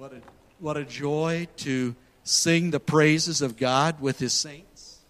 [0.00, 0.22] What a,
[0.60, 1.94] what a joy to
[2.24, 5.00] sing the praises of God with His saints.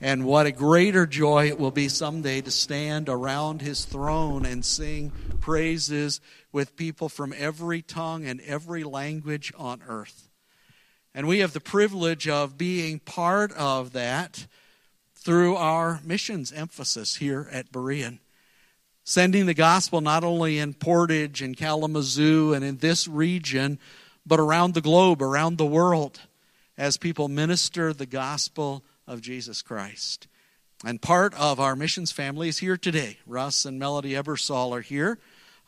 [0.00, 4.64] And what a greater joy it will be someday to stand around His throne and
[4.64, 6.20] sing praises
[6.52, 10.28] with people from every tongue and every language on earth.
[11.12, 14.46] And we have the privilege of being part of that
[15.16, 18.20] through our missions emphasis here at Berean.
[19.02, 23.80] Sending the gospel not only in Portage and Kalamazoo and in this region,
[24.26, 26.20] but around the globe, around the world,
[26.76, 30.26] as people minister the gospel of Jesus Christ.
[30.84, 33.18] And part of our missions family is here today.
[33.26, 35.18] Russ and Melody Ebersole are here.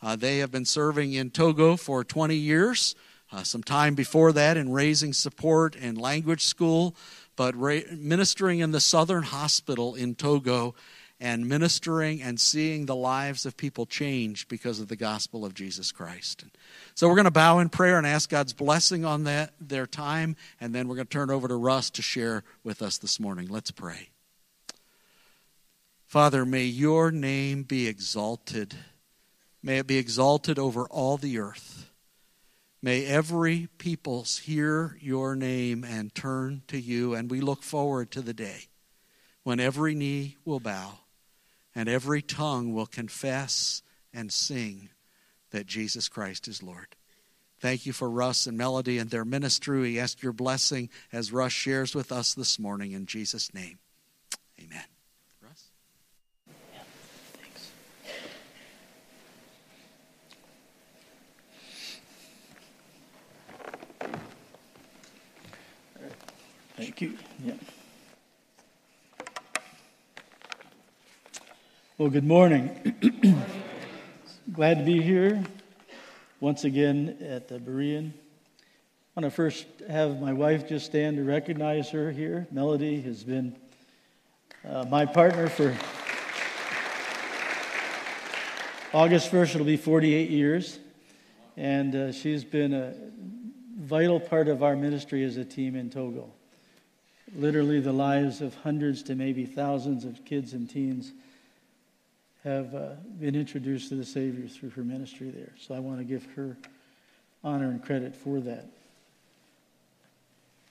[0.01, 2.95] Uh, they have been serving in Togo for 20 years,
[3.31, 6.95] uh, some time before that in raising support and language school,
[7.35, 10.75] but ra- ministering in the Southern Hospital in Togo
[11.19, 15.91] and ministering and seeing the lives of people change because of the gospel of Jesus
[15.91, 16.45] Christ.
[16.93, 20.35] So we're going to bow in prayer and ask God's blessing on that their time,
[20.61, 23.47] and then we're going to turn over to Russ to share with us this morning.
[23.47, 24.09] Let's pray.
[26.05, 28.75] Father, may your name be exalted.
[29.63, 31.89] May it be exalted over all the earth.
[32.81, 38.21] May every peoples hear your name and turn to you, and we look forward to
[38.21, 38.67] the day
[39.43, 40.99] when every knee will bow
[41.77, 44.89] and every tongue will confess and sing
[45.51, 46.95] that Jesus Christ is Lord.
[47.59, 49.79] Thank you for Russ and Melody and their ministry.
[49.81, 53.77] We ask your blessing as Russ shares with us this morning in Jesus' name.
[54.59, 54.81] Amen.
[55.39, 55.65] Russ?
[56.73, 56.79] Yeah,
[57.33, 57.69] thanks.
[66.75, 67.13] Thank you.
[67.45, 67.53] Yeah.
[71.99, 72.93] Well, good morning.
[74.53, 75.43] Glad to be here
[76.39, 78.11] once again at the Berean.
[78.11, 82.45] I want to first have my wife just stand to recognize her here.
[82.51, 83.55] Melody has been
[84.63, 85.75] uh, my partner for
[88.93, 90.77] August 1st, it'll be 48 years.
[91.57, 92.93] And uh, she's been a
[93.75, 96.29] vital part of our ministry as a team in Togo.
[97.35, 101.11] Literally, the lives of hundreds to maybe thousands of kids and teens
[102.47, 105.51] have uh, been introduced to the Savior through her ministry there.
[105.59, 106.57] So I want to give her
[107.43, 108.65] honor and credit for that.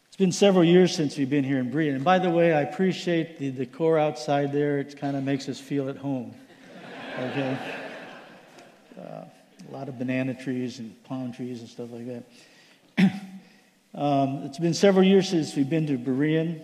[0.08, 1.94] It's been several years since we've been here in Berean.
[1.94, 4.78] And by the way, I appreciate the decor outside there.
[4.78, 6.34] It kind of makes us feel at home.
[7.18, 7.58] Okay?
[8.98, 12.24] Uh, a lot of banana trees and palm trees and stuff like that.
[13.94, 16.62] um, it's been several years since we've been to Berean.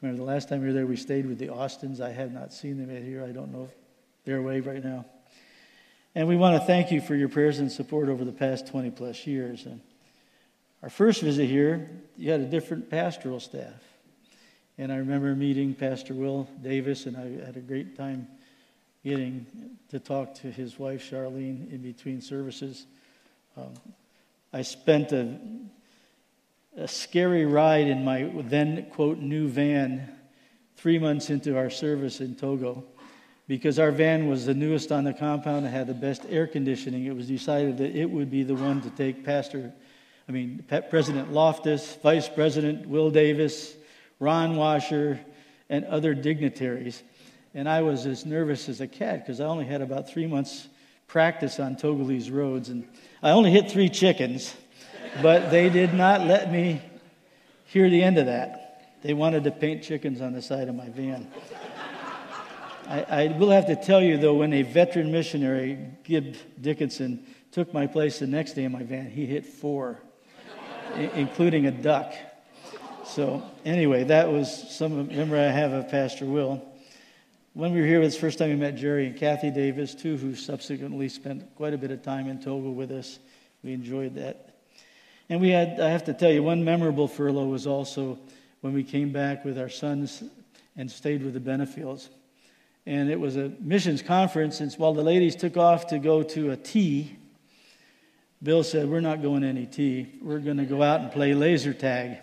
[0.00, 2.00] Remember the last time we were there, we stayed with the Austins.
[2.00, 3.24] I have not seen them yet here.
[3.24, 3.87] I don't know if
[4.28, 5.06] their way right now.
[6.14, 8.90] And we want to thank you for your prayers and support over the past 20
[8.90, 9.64] plus years.
[9.64, 9.80] And
[10.82, 13.82] our first visit here, you had a different pastoral staff.
[14.76, 18.28] And I remember meeting Pastor Will Davis, and I had a great time
[19.02, 19.46] getting
[19.88, 22.84] to talk to his wife, Charlene, in between services.
[23.56, 23.72] Um,
[24.52, 25.38] I spent a,
[26.76, 30.14] a scary ride in my then, quote, new van
[30.76, 32.84] three months into our service in Togo
[33.48, 37.06] because our van was the newest on the compound and had the best air conditioning,
[37.06, 39.72] it was decided that it would be the one to take Pastor,
[40.28, 43.74] I mean, President Loftis, Vice President Will Davis,
[44.20, 45.18] Ron Washer,
[45.70, 47.02] and other dignitaries.
[47.54, 50.68] And I was as nervous as a cat because I only had about three months
[51.06, 52.68] practice on Togolese roads.
[52.68, 52.86] And
[53.22, 54.54] I only hit three chickens,
[55.22, 56.82] but they did not let me
[57.64, 58.92] hear the end of that.
[59.02, 61.30] They wanted to paint chickens on the side of my van.
[62.88, 67.74] I, I, will have to tell you, though, when a veteran missionary, Gib Dickinson, took
[67.74, 70.00] my place the next day in my van, he hit four,
[70.94, 72.14] including a duck.
[73.04, 76.64] So, anyway, that was some memory I have of Pastor Will.
[77.52, 79.94] When we were here, it was the first time we met Jerry and Kathy Davis,
[79.94, 83.18] too, who subsequently spent quite a bit of time in Togo with us.
[83.62, 84.54] We enjoyed that.
[85.28, 88.18] And we had, I have to tell you, one memorable furlough was also
[88.62, 90.22] when we came back with our sons
[90.74, 92.08] and stayed with the Benefields
[92.88, 94.60] and it was a missions conference.
[94.60, 97.18] And while the ladies took off to go to a tea,
[98.42, 100.10] Bill said, We're not going to any tea.
[100.22, 102.16] We're going to go out and play laser tag.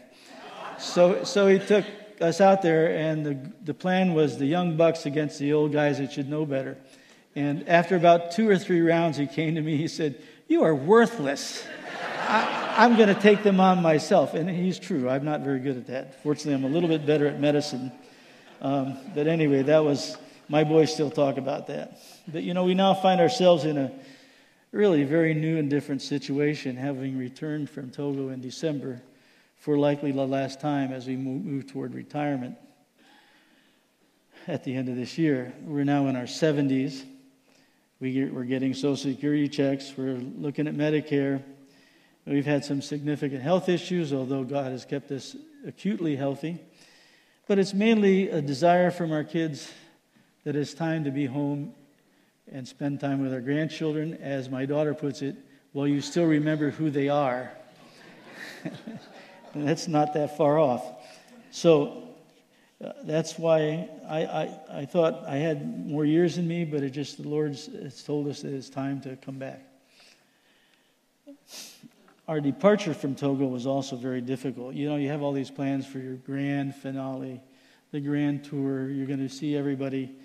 [0.79, 1.85] So, so he took
[2.19, 5.99] us out there, and the, the plan was the young bucks against the old guys
[5.99, 6.77] that should know better.
[7.35, 9.77] And after about two or three rounds, he came to me.
[9.77, 11.63] He said, You are worthless.
[12.27, 14.33] I, am going to take them on myself.
[14.33, 15.09] And he's true.
[15.09, 16.23] I'm not very good at that.
[16.23, 17.91] Fortunately, I'm a little bit better at medicine.
[18.61, 21.99] Um, but anyway, that was my boys still talk about that.
[22.27, 23.91] But you know, we now find ourselves in a,
[24.75, 29.01] really very new and different situation, having returned from Togo in December
[29.57, 32.57] for likely the last time as we move toward retirement
[34.47, 35.53] at the end of this year.
[35.61, 37.03] We're now in our 70s.
[38.01, 39.93] We we're getting Social Security checks.
[39.95, 41.41] We're looking at Medicare.
[42.25, 46.59] We've had some significant health issues, although God has kept us acutely healthy.
[47.47, 49.71] But it's mainly a desire from our kids
[50.45, 51.73] that it's time to be home
[52.51, 54.13] and spend time with our grandchildren.
[54.21, 55.35] As my daughter puts it,
[55.73, 57.51] well, you still remember who they are.
[59.55, 60.83] that's not that far off.
[61.51, 62.03] So
[62.83, 66.91] uh, that's why I, I, I thought I had more years in me, but it
[66.91, 69.61] just, the Lord has told us that it's time to come back.
[72.27, 74.75] Our departure from Togo was also very difficult.
[74.75, 77.41] You know, you have all these plans for your grand finale,
[77.91, 78.89] the grand tour.
[78.89, 80.15] You're going to see everybody.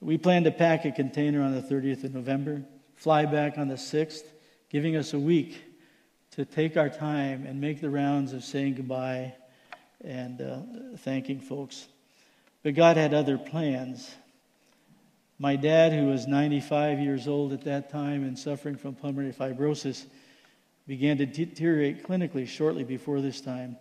[0.00, 2.62] We planned to pack a container on the 30th of November,
[2.96, 4.24] fly back on the 6th,
[4.68, 5.62] giving us a week
[6.32, 9.34] to take our time and make the rounds of saying goodbye
[10.04, 10.58] and uh,
[10.98, 11.88] thanking folks.
[12.62, 14.14] But God had other plans.
[15.38, 20.04] My dad, who was 95 years old at that time and suffering from pulmonary fibrosis,
[20.86, 23.76] began to deteriorate clinically shortly before this time.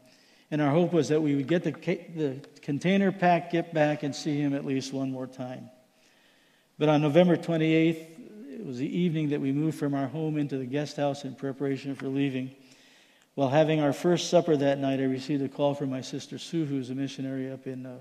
[0.49, 4.15] And our hope was that we would get the, the container packed, get back, and
[4.15, 5.69] see him at least one more time.
[6.77, 8.05] But on November 28th,
[8.59, 11.33] it was the evening that we moved from our home into the guest house in
[11.35, 12.51] preparation for leaving.
[13.35, 16.65] While having our first supper that night, I received a call from my sister Sue,
[16.65, 17.97] who's a missionary up in uh,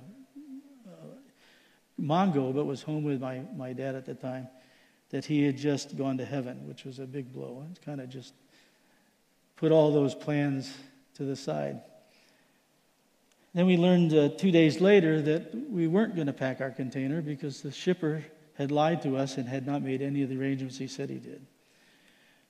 [0.88, 0.90] uh,
[1.98, 4.48] Mango, but was home with my, my dad at the time,
[5.10, 7.64] that he had just gone to heaven, which was a big blow.
[7.70, 8.34] It kind of just
[9.56, 10.72] put all those plans
[11.14, 11.80] to the side.
[13.54, 17.22] Then we learned uh, two days later that we weren't going to pack our container
[17.22, 18.24] because the shipper
[18.56, 21.18] had lied to us and had not made any of the arrangements he said he
[21.18, 21.44] did.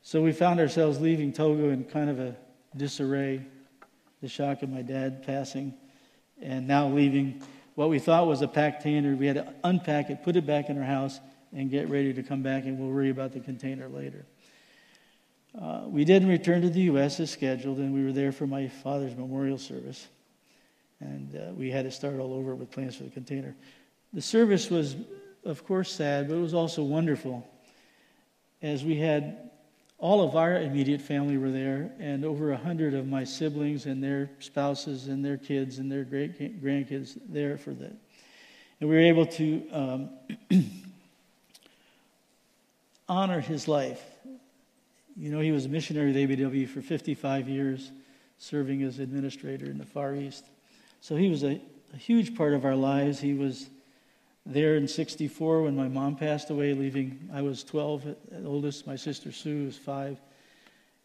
[0.02, 2.36] So we found ourselves leaving Togo in kind of a
[2.76, 3.44] disarray,
[4.20, 5.74] the shock of my dad passing,
[6.42, 7.42] and now leaving
[7.74, 9.16] what we thought was a packed container.
[9.16, 11.20] We had to unpack it, put it back in our house,
[11.54, 14.26] and get ready to come back, and we'll worry about the container later.
[15.60, 17.20] Uh, we did return to the U.S.
[17.20, 20.08] as scheduled, and we were there for my father's memorial service.
[21.00, 23.54] And uh, we had to start all over with plans for the container.
[24.12, 24.96] The service was,
[25.44, 27.46] of course, sad, but it was also wonderful,
[28.62, 29.50] as we had
[29.98, 34.02] all of our immediate family were there, and over a hundred of my siblings and
[34.02, 37.96] their spouses and their kids and their great grandkids there for that.
[38.80, 40.10] And we were able to um,
[43.08, 44.02] honor his life.
[45.16, 47.92] You know, he was a missionary with ABW for 55 years,
[48.38, 50.44] serving as administrator in the Far East.
[51.00, 51.60] So he was a,
[51.92, 53.20] a huge part of our lives.
[53.20, 53.68] He was
[54.46, 58.96] there in 64 when my mom passed away, leaving, I was 12 at oldest, my
[58.96, 60.20] sister Sue was five.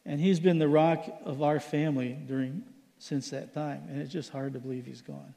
[0.05, 2.63] And he's been the rock of our family during
[2.97, 3.83] since that time.
[3.89, 5.33] And it's just hard to believe he's gone.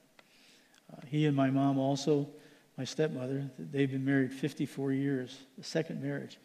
[0.93, 2.29] Uh, he and my mom also,
[2.77, 6.39] my stepmother, they've been married 54 years, the second marriage.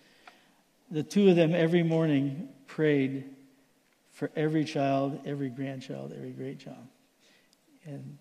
[0.92, 3.26] The two of them every morning prayed
[4.12, 6.88] for every child, every grandchild, every great child.
[7.86, 8.18] And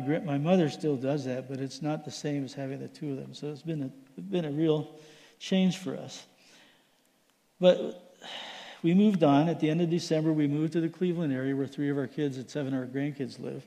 [0.00, 3.10] my, my mother still does that, but it's not the same as having the two
[3.10, 3.34] of them.
[3.34, 4.98] So it's been a, been a real
[5.38, 6.24] change for us.
[7.60, 8.16] But
[8.82, 9.50] we moved on.
[9.50, 12.06] At the end of December, we moved to the Cleveland area where three of our
[12.06, 13.66] kids and seven of our grandkids live.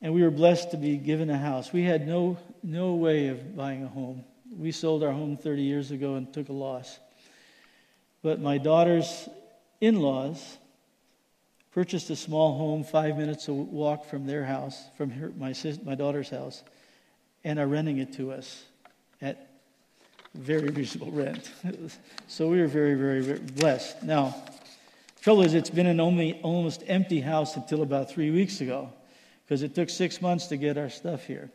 [0.00, 1.70] And we were blessed to be given a house.
[1.70, 4.24] We had no, no way of buying a home.
[4.56, 6.98] We sold our home 30 years ago and took a loss.
[8.22, 9.28] But my daughter's
[9.82, 10.56] in laws
[11.76, 15.78] purchased a small home five minutes a walk from their house, from her, my, sis,
[15.84, 16.62] my daughter's house,
[17.44, 18.64] and are renting it to us
[19.20, 19.50] at
[20.32, 21.52] very reasonable rent.
[22.28, 24.02] so we were very, very, very blessed.
[24.02, 24.34] Now,
[25.20, 28.90] trouble is, it's been an only, almost empty house until about three weeks ago
[29.44, 31.50] because it took six months to get our stuff here.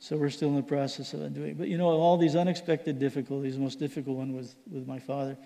[0.00, 1.54] So we're still in the process of undoing.
[1.54, 5.38] But you know, all these unexpected difficulties, the most difficult one was with my father.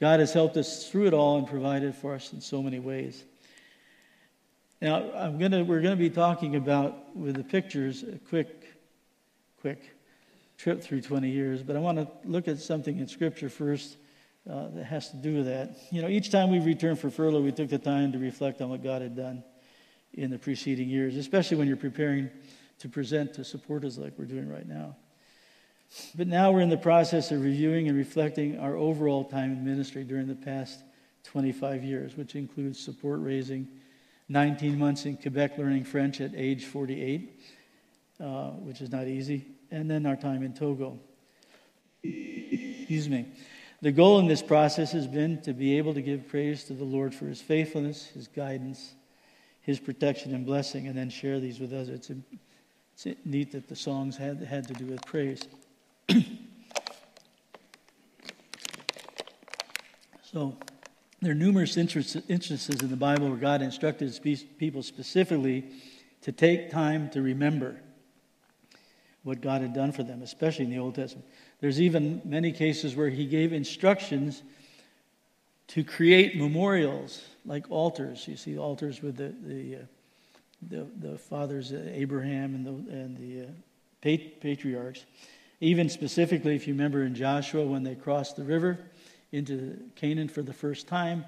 [0.00, 3.22] God has helped us through it all and provided for us in so many ways.
[4.80, 8.64] Now, I'm gonna, we're going to be talking about, with the pictures, a quick,
[9.60, 9.96] quick
[10.56, 13.96] trip through 20 years, but I want to look at something in Scripture first
[14.48, 15.76] uh, that has to do with that.
[15.90, 18.68] You know, each time we returned for furlough, we took the time to reflect on
[18.68, 19.42] what God had done
[20.14, 22.30] in the preceding years, especially when you're preparing
[22.78, 24.94] to present to supporters like we're doing right now.
[26.14, 30.04] But now we're in the process of reviewing and reflecting our overall time in ministry
[30.04, 30.84] during the past
[31.24, 33.66] 25 years, which includes support raising
[34.28, 37.40] 19 months in Quebec learning French at age 48,
[38.20, 40.98] uh, which is not easy, and then our time in Togo.
[42.02, 43.26] Excuse me.
[43.80, 46.84] The goal in this process has been to be able to give praise to the
[46.84, 48.94] Lord for his faithfulness, his guidance,
[49.62, 51.88] his protection and blessing, and then share these with others.
[51.88, 52.10] It's,
[53.06, 55.42] it's neat that the songs had, had to do with praise.
[60.22, 60.56] so,
[61.20, 65.64] there are numerous instances in the Bible where God instructed his people specifically
[66.22, 67.80] to take time to remember
[69.24, 71.26] what God had done for them, especially in the Old Testament.
[71.60, 74.42] There's even many cases where he gave instructions
[75.68, 78.26] to create memorials like altars.
[78.28, 79.78] You see altars with the, the, uh,
[80.70, 85.04] the, the, fathers, uh, Abraham and the, and the uh, patriarchs.
[85.60, 88.78] Even specifically, if you remember in Joshua when they crossed the river
[89.32, 91.24] into Canaan for the first time,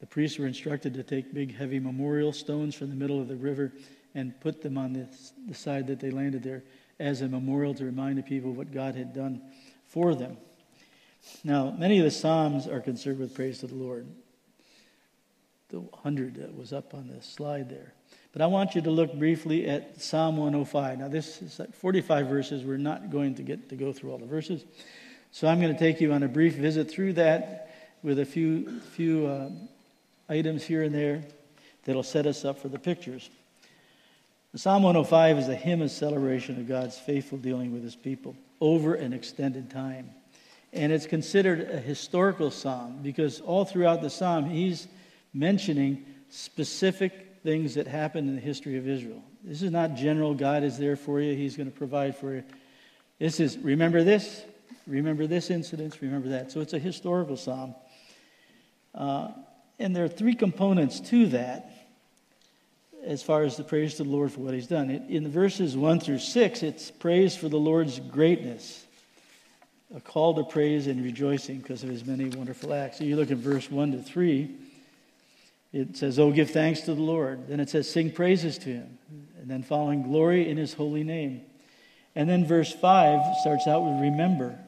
[0.00, 3.36] the priests were instructed to take big, heavy memorial stones from the middle of the
[3.36, 3.72] river
[4.14, 6.62] and put them on the, side that they landed there
[7.00, 9.40] as a memorial to remind the people what God had done
[9.86, 10.36] for them.
[11.42, 14.06] Now, many of the Psalms are concerned with praise to the Lord.
[15.70, 17.94] The 100 that was up on the slide there.
[18.32, 20.98] But I want you to look briefly at Psalm 105.
[20.98, 22.64] Now, this is 45 verses.
[22.64, 24.64] We're not going to get to go through all the verses.
[25.34, 27.74] So I'm going to take you on a brief visit through that
[28.04, 29.50] with a few, few uh,
[30.28, 31.24] items here and there
[31.84, 33.28] that'll set us up for the pictures.
[34.54, 38.94] Psalm 105 is a hymn of celebration of God's faithful dealing with his people over
[38.94, 40.08] an extended time.
[40.72, 44.86] And it's considered a historical psalm because all throughout the psalm, he's
[45.32, 49.24] mentioning specific things that happened in the history of Israel.
[49.42, 52.44] This is not general, God is there for you, he's going to provide for you.
[53.18, 54.44] This is, remember this,
[54.86, 56.52] remember this incident, remember that.
[56.52, 57.74] So it's a historical psalm.
[58.94, 59.28] Uh,
[59.78, 61.70] and there are three components to that
[63.04, 64.90] as far as the praise to the Lord for what he's done.
[64.90, 68.84] In the verses 1 through 6, it's praise for the Lord's greatness,
[69.94, 72.98] a call to praise and rejoicing because of his many wonderful acts.
[72.98, 74.50] So you look at verse 1 to 3,
[75.72, 77.48] it says, Oh, give thanks to the Lord.
[77.48, 78.98] Then it says, Sing praises to him.
[79.40, 81.42] And then following, Glory in his holy name.
[82.14, 84.58] And then verse 5 starts out with remember.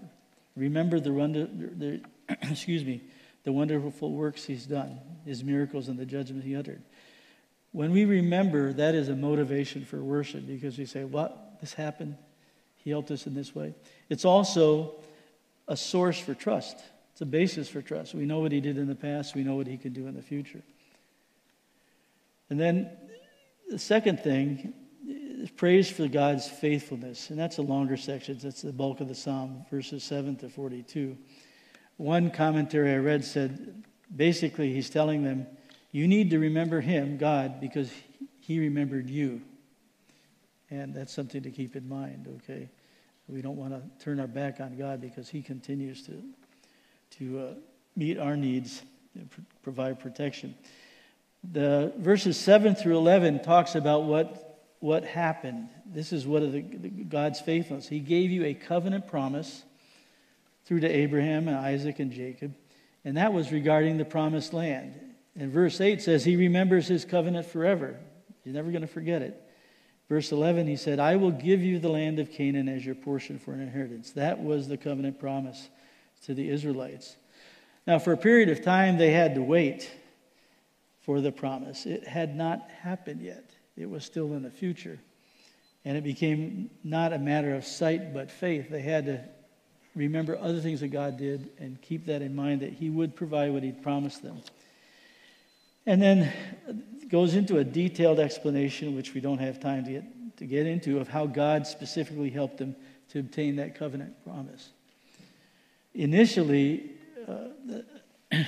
[0.57, 2.01] Remember the, the
[2.51, 3.03] excuse me,
[3.45, 6.83] the wonderful works he's done, his miracles and the judgment he uttered.
[7.73, 11.61] When we remember, that is a motivation for worship because we say, What?
[11.61, 12.17] This happened.
[12.77, 13.75] He helped us in this way.
[14.09, 14.95] It's also
[15.69, 16.77] a source for trust.
[17.13, 18.15] It's a basis for trust.
[18.15, 20.15] We know what he did in the past, we know what he can do in
[20.15, 20.63] the future.
[22.49, 22.91] And then
[23.69, 24.73] the second thing
[25.47, 27.31] is praise for God's faithfulness.
[27.31, 28.37] And that's a longer section.
[28.43, 31.17] That's the bulk of the psalm, verses 7 to 42.
[31.99, 33.85] One commentary I read said
[34.15, 35.47] basically he's telling them,
[35.93, 37.91] you need to remember Him, God, because
[38.41, 39.41] He remembered you.
[40.69, 42.69] And that's something to keep in mind, okay?
[43.29, 46.23] We don't want to turn our back on God because He continues to,
[47.19, 47.55] to uh,
[47.95, 48.83] meet our needs
[49.15, 50.57] and pr- provide protection.
[51.53, 54.46] The verses 7 through 11 talks about what,
[54.81, 55.69] what happened.
[55.87, 57.89] This is what the, the, God's faithfulness.
[57.89, 59.63] He gave you a covenant promise
[60.65, 62.55] through to Abraham and Isaac and Jacob,
[63.05, 64.99] and that was regarding the promised land.
[65.39, 67.99] And verse 8 says, He remembers His covenant forever.
[68.45, 69.43] He's never going to forget it.
[70.09, 73.39] Verse 11, He said, I will give you the land of Canaan as your portion
[73.39, 74.13] for an inheritance.
[74.13, 75.69] That was the covenant promise
[76.25, 77.17] to the Israelites.
[77.87, 79.91] Now, for a period of time, they had to wait
[81.03, 81.87] for the promise.
[81.87, 84.99] It had not happened yet, it was still in the future.
[85.85, 88.69] And it became not a matter of sight but faith.
[88.71, 89.25] They had to
[89.95, 93.53] remember other things that God did and keep that in mind that He would provide
[93.53, 94.43] what He'd promised them.
[95.87, 96.33] And then
[97.09, 100.99] goes into a detailed explanation, which we don't have time to get, to get into,
[100.99, 102.75] of how God specifically helped them
[103.11, 104.71] to obtain that covenant promise.
[105.95, 106.91] Initially,
[107.29, 108.37] uh,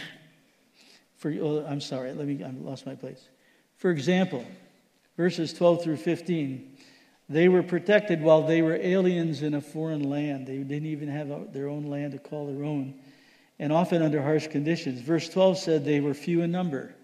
[1.17, 3.29] for, oh, I'm sorry, let me, I lost my place.
[3.77, 4.45] For example,
[5.19, 6.79] verses 12 through 15,
[7.29, 10.47] they were protected while they were aliens in a foreign land.
[10.47, 12.95] They didn't even have their own land to call their own,
[13.59, 15.03] and often under harsh conditions.
[15.03, 16.95] Verse 12 said they were few in number.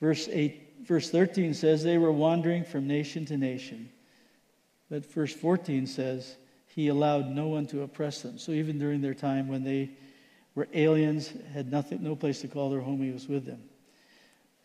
[0.00, 3.90] Verse, 8, verse 13 says they were wandering from nation to nation.
[4.90, 6.36] But verse 14 says
[6.66, 8.38] he allowed no one to oppress them.
[8.38, 9.90] So even during their time when they
[10.54, 13.62] were aliens, had nothing, no place to call their home, he was with them.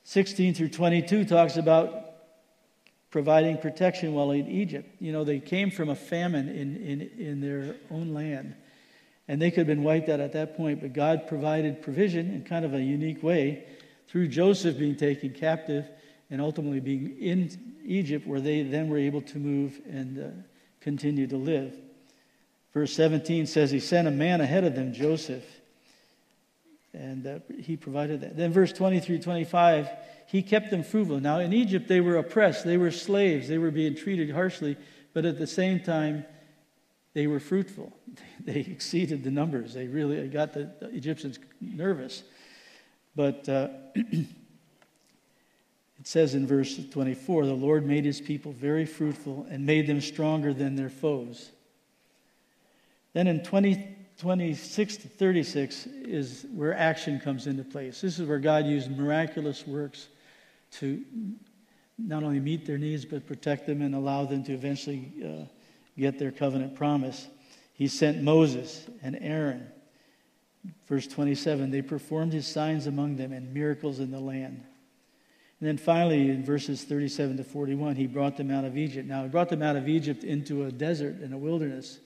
[0.03, 2.08] 16 through 22 talks about
[3.11, 4.87] providing protection while in Egypt.
[4.99, 8.55] You know, they came from a famine in, in, in their own land,
[9.27, 12.43] and they could have been wiped out at that point, but God provided provision in
[12.43, 13.65] kind of a unique way
[14.07, 15.85] through Joseph being taken captive
[16.29, 20.27] and ultimately being in Egypt, where they then were able to move and uh,
[20.81, 21.75] continue to live.
[22.73, 25.43] Verse 17 says, He sent a man ahead of them, Joseph,
[26.93, 28.37] And uh, he provided that.
[28.37, 29.89] Then, verse 20 through 25,
[30.29, 31.19] he kept them fruitful.
[31.19, 34.77] Now, in Egypt, they were oppressed, they were slaves, they were being treated harshly,
[35.11, 36.23] but at the same time,
[37.15, 37.91] they were fruitful.
[38.45, 39.73] They exceeded the numbers.
[39.73, 42.23] They really got the Egyptians nervous.
[43.15, 44.27] But uh, it
[46.03, 50.53] says in verse 24 the Lord made his people very fruitful and made them stronger
[50.53, 51.51] than their foes.
[53.13, 58.01] Then in 20, 26 to 36 is where action comes into place.
[58.01, 60.07] This is where God used miraculous works
[60.71, 61.03] to
[61.97, 65.45] not only meet their needs, but protect them and allow them to eventually uh,
[65.97, 67.27] get their covenant promise.
[67.73, 69.67] He sent Moses and Aaron.
[70.87, 74.63] Verse 27 they performed his signs among them and miracles in the land.
[75.59, 79.07] And then finally, in verses 37 to 41, he brought them out of Egypt.
[79.07, 81.99] Now, he brought them out of Egypt into a desert and a wilderness,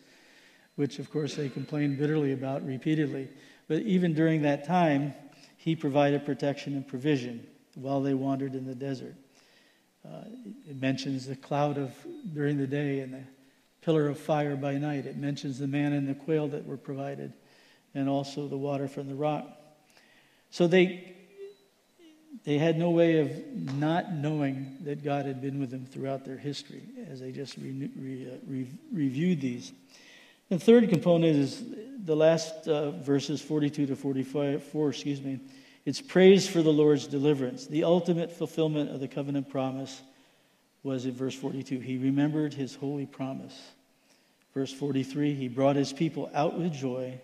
[0.75, 3.29] which, of course, they complained bitterly about repeatedly.
[3.67, 5.13] But even during that time,
[5.57, 9.15] he provided protection and provision while they wandered in the desert.
[10.05, 10.23] Uh,
[10.69, 11.93] it mentions the cloud of
[12.33, 13.23] during the day and the
[13.81, 15.05] pillar of fire by night.
[15.05, 17.33] It mentions the man and the quail that were provided,
[17.93, 19.47] and also the water from the rock.
[20.51, 21.13] So they
[22.45, 26.37] they had no way of not knowing that God had been with them throughout their
[26.37, 29.71] history as they just re, re, uh, re, reviewed these.
[30.49, 31.63] The third component is
[32.03, 35.39] the last uh, verses 42 to 44, excuse me.
[35.85, 37.67] It's praise for the Lord's deliverance.
[37.67, 40.01] The ultimate fulfillment of the covenant promise
[40.83, 41.79] was in verse 42.
[41.79, 43.59] He remembered his holy promise.
[44.53, 47.19] Verse 43, he brought his people out with joy.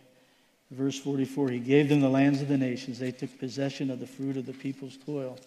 [0.71, 2.99] Verse 44, he gave them the lands of the nations.
[2.99, 5.37] They took possession of the fruit of the people's toil.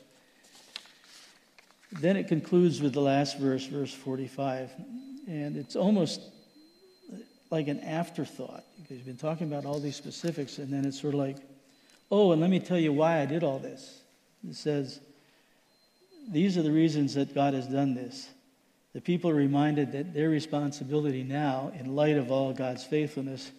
[2.00, 4.70] Then it concludes with the last verse, verse 45.
[5.28, 6.20] And it's almost
[7.50, 11.14] like an afterthought because you've been talking about all these specifics, and then it's sort
[11.14, 11.36] of like,
[12.12, 14.02] oh, and let me tell you why I did all this.
[14.46, 15.00] It says,
[16.28, 18.28] these are the reasons that God has done this.
[18.92, 23.50] The people are reminded that their responsibility now, in light of all God's faithfulness,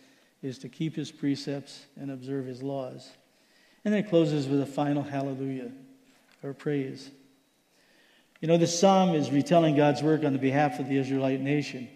[0.44, 3.10] is to keep his precepts and observe his laws.
[3.84, 5.72] And then it closes with a final hallelujah
[6.44, 7.10] or praise.
[8.40, 11.90] You know, this psalm is retelling God's work on the behalf of the Israelite nation,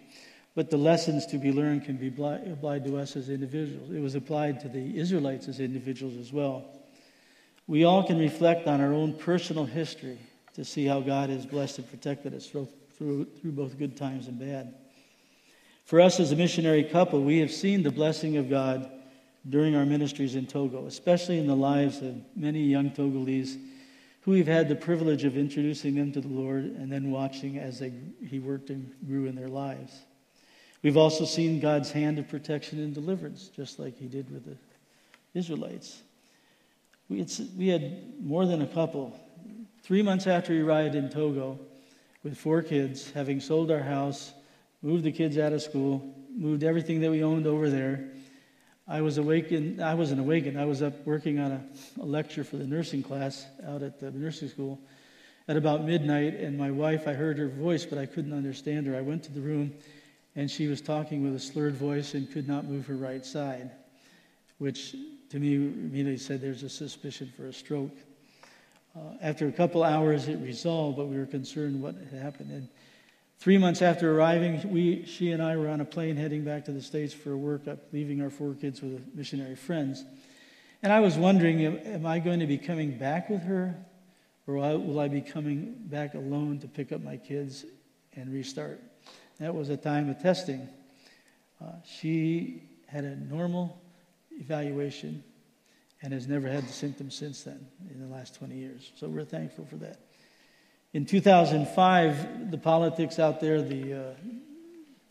[0.58, 3.92] but the lessons to be learned can be applied to us as individuals.
[3.92, 6.64] It was applied to the Israelites as individuals as well.
[7.68, 10.18] We all can reflect on our own personal history
[10.54, 12.66] to see how God has blessed and protected us through,
[12.96, 14.74] through, through both good times and bad.
[15.84, 18.90] For us as a missionary couple, we have seen the blessing of God
[19.48, 23.56] during our ministries in Togo, especially in the lives of many young Togolese
[24.22, 27.78] who we've had the privilege of introducing them to the Lord and then watching as
[27.78, 27.92] they,
[28.28, 29.92] He worked and grew in their lives.
[30.82, 34.56] We've also seen God's hand of protection and deliverance, just like He did with the
[35.34, 36.02] Israelites.
[37.08, 39.18] We had, we had more than a couple
[39.88, 41.58] Three months after we arrived in Togo
[42.22, 44.34] with four kids, having sold our house,
[44.82, 48.10] moved the kids out of school, moved everything that we owned over there,
[48.86, 49.80] I was awakened.
[49.80, 50.60] I wasn't awakened.
[50.60, 51.64] I was up working on a,
[52.02, 54.78] a lecture for the nursing class out at the nursing school
[55.48, 58.94] at about midnight, and my wife, I heard her voice, but I couldn't understand her.
[58.94, 59.72] I went to the room,
[60.38, 63.72] and she was talking with a slurred voice and could not move her right side,
[64.58, 64.94] which
[65.30, 67.90] to me immediately said there's a suspicion for a stroke.
[68.94, 72.52] Uh, after a couple hours, it resolved, but we were concerned what had happened.
[72.52, 72.68] And
[73.40, 76.72] three months after arriving, we, she and I were on a plane heading back to
[76.72, 80.04] the States for work, leaving our four kids with missionary friends.
[80.84, 83.74] And I was wondering, am, am I going to be coming back with her,
[84.46, 87.64] or will I be coming back alone to pick up my kids
[88.14, 88.80] and restart?
[89.40, 90.68] That was a time of testing.
[91.60, 93.80] Uh, she had a normal
[94.32, 95.22] evaluation
[96.02, 98.92] and has never had the symptoms since then in the last 20 years.
[98.96, 99.98] So we're thankful for that.
[100.92, 103.98] In 2005, the politics out there, the, uh,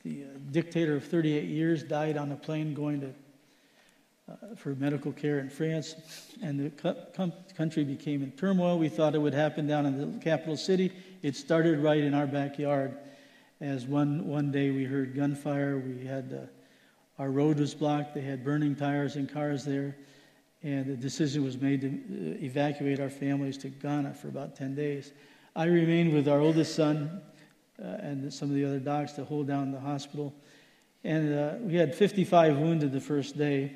[0.03, 3.13] the uh, dictator of 38 years died on a plane going to,
[4.29, 5.95] uh, for medical care in France,
[6.41, 8.79] and the co- country became in turmoil.
[8.79, 10.91] We thought it would happen down in the capital city.
[11.21, 12.97] It started right in our backyard.
[13.59, 18.21] As one, one day we heard gunfire, we had uh, our road was blocked, they
[18.21, 19.95] had burning tires and cars there
[20.63, 24.75] and the decision was made to uh, evacuate our families to Ghana for about 10
[24.75, 25.11] days.
[25.55, 27.21] I remained with our oldest son
[27.81, 30.33] uh, and some of the other docs to hold down the hospital.
[31.03, 33.75] And uh, we had 55 wounded the first day.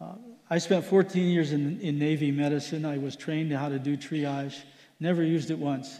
[0.00, 0.12] Uh,
[0.50, 2.84] I spent 14 years in, in Navy medicine.
[2.84, 4.62] I was trained how to do triage,
[5.00, 5.98] never used it once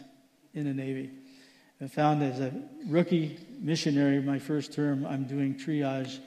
[0.54, 1.10] in the Navy.
[1.80, 2.52] I found as a
[2.86, 6.20] rookie missionary, my first term, I'm doing triage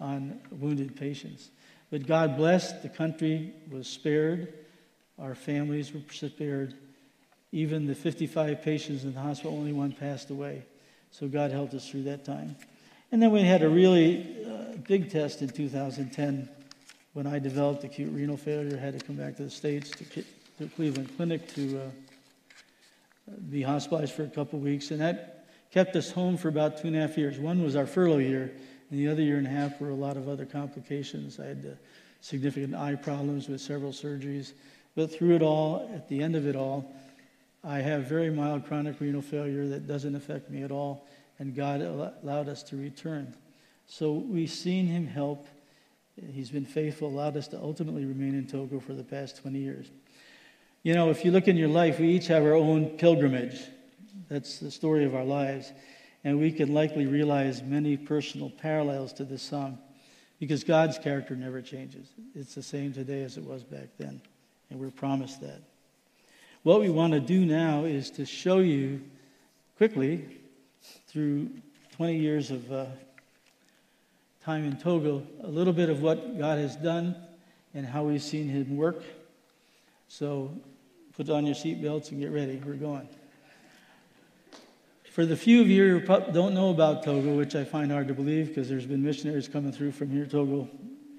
[0.00, 1.50] on wounded patients.
[1.90, 4.54] But God blessed, the country was spared,
[5.18, 6.74] our families were spared.
[7.50, 10.62] Even the 55 patients in the hospital, only one passed away.
[11.10, 12.56] So God helped us through that time.
[13.10, 16.48] And then we had a really uh, big test in 2010
[17.12, 20.68] when I developed acute renal failure, had to come back to the States to, to
[20.74, 21.90] Cleveland Clinic to uh,
[23.50, 24.90] be hospitalized for a couple weeks.
[24.90, 27.38] And that kept us home for about two and a half years.
[27.38, 28.52] One was our furlough year,
[28.90, 31.40] and the other year and a half were a lot of other complications.
[31.40, 31.74] I had uh,
[32.20, 34.52] significant eye problems with several surgeries.
[34.94, 36.94] But through it all, at the end of it all,
[37.64, 41.06] I have very mild chronic renal failure that doesn't affect me at all
[41.42, 43.34] and God allowed us to return.
[43.86, 45.48] So we've seen him help.
[46.30, 49.90] He's been faithful, allowed us to ultimately remain in Togo for the past 20 years.
[50.82, 53.60] You know, if you look in your life, we each have our own pilgrimage.
[54.28, 55.72] That's the story of our lives.
[56.24, 59.78] And we can likely realize many personal parallels to this psalm
[60.40, 62.08] because God's character never changes.
[62.34, 64.20] It's the same today as it was back then.
[64.70, 65.60] And we're promised that.
[66.64, 69.02] What we want to do now is to show you
[69.76, 70.24] quickly
[71.06, 71.48] through
[71.96, 72.86] 20 years of uh,
[74.44, 77.14] time in Togo, a little bit of what God has done
[77.72, 79.02] and how we've seen Him work.
[80.08, 80.52] So
[81.16, 82.60] put on your seatbelts and get ready.
[82.64, 83.08] We're going.
[85.10, 88.14] For the few of you who don't know about Togo, which I find hard to
[88.14, 90.68] believe because there's been missionaries coming through from here, Togo,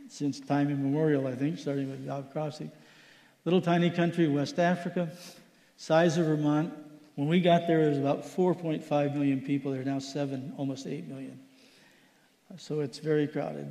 [0.10, 2.72] since time immemorial, I think, starting with Bob Crossley.
[3.46, 5.12] Little tiny country, West Africa,
[5.78, 6.74] size of Vermont,
[7.16, 9.72] when we got there, there was about 4.5 million people.
[9.72, 11.40] There are now seven, almost 8 million.
[12.58, 13.68] So it's very crowded.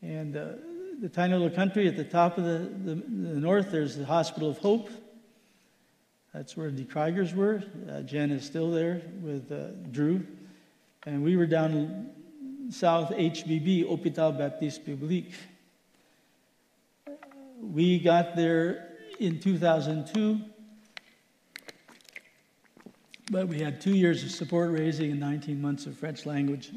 [0.00, 0.46] And uh,
[1.00, 4.50] the tiny little country at the top of the, the, the, north, there's the Hospital
[4.50, 4.88] of Hope.
[6.34, 7.62] That's where the Krigers were.
[7.88, 10.26] Uh, Jen is still there with uh, Drew.
[11.06, 12.10] And we were down
[12.70, 15.32] south, HBB, Hôpital Baptiste Biblique.
[17.60, 20.40] We got there in 2002.
[23.30, 26.72] But we had two years of support raising and 19 months of French language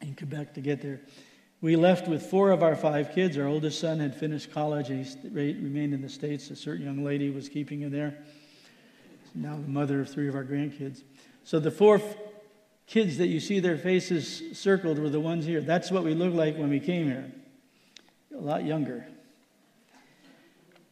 [0.00, 1.00] in Quebec to get there.
[1.60, 3.38] We left with four of our five kids.
[3.38, 6.50] Our oldest son had finished college and he remained in the States.
[6.50, 8.18] A certain young lady was keeping him there.
[9.34, 11.02] Now the mother of three of our grandkids.
[11.44, 12.00] So the four
[12.86, 15.60] kids that you see their faces circled were the ones here.
[15.60, 17.30] That's what we looked like when we came here.
[18.36, 19.06] A lot younger.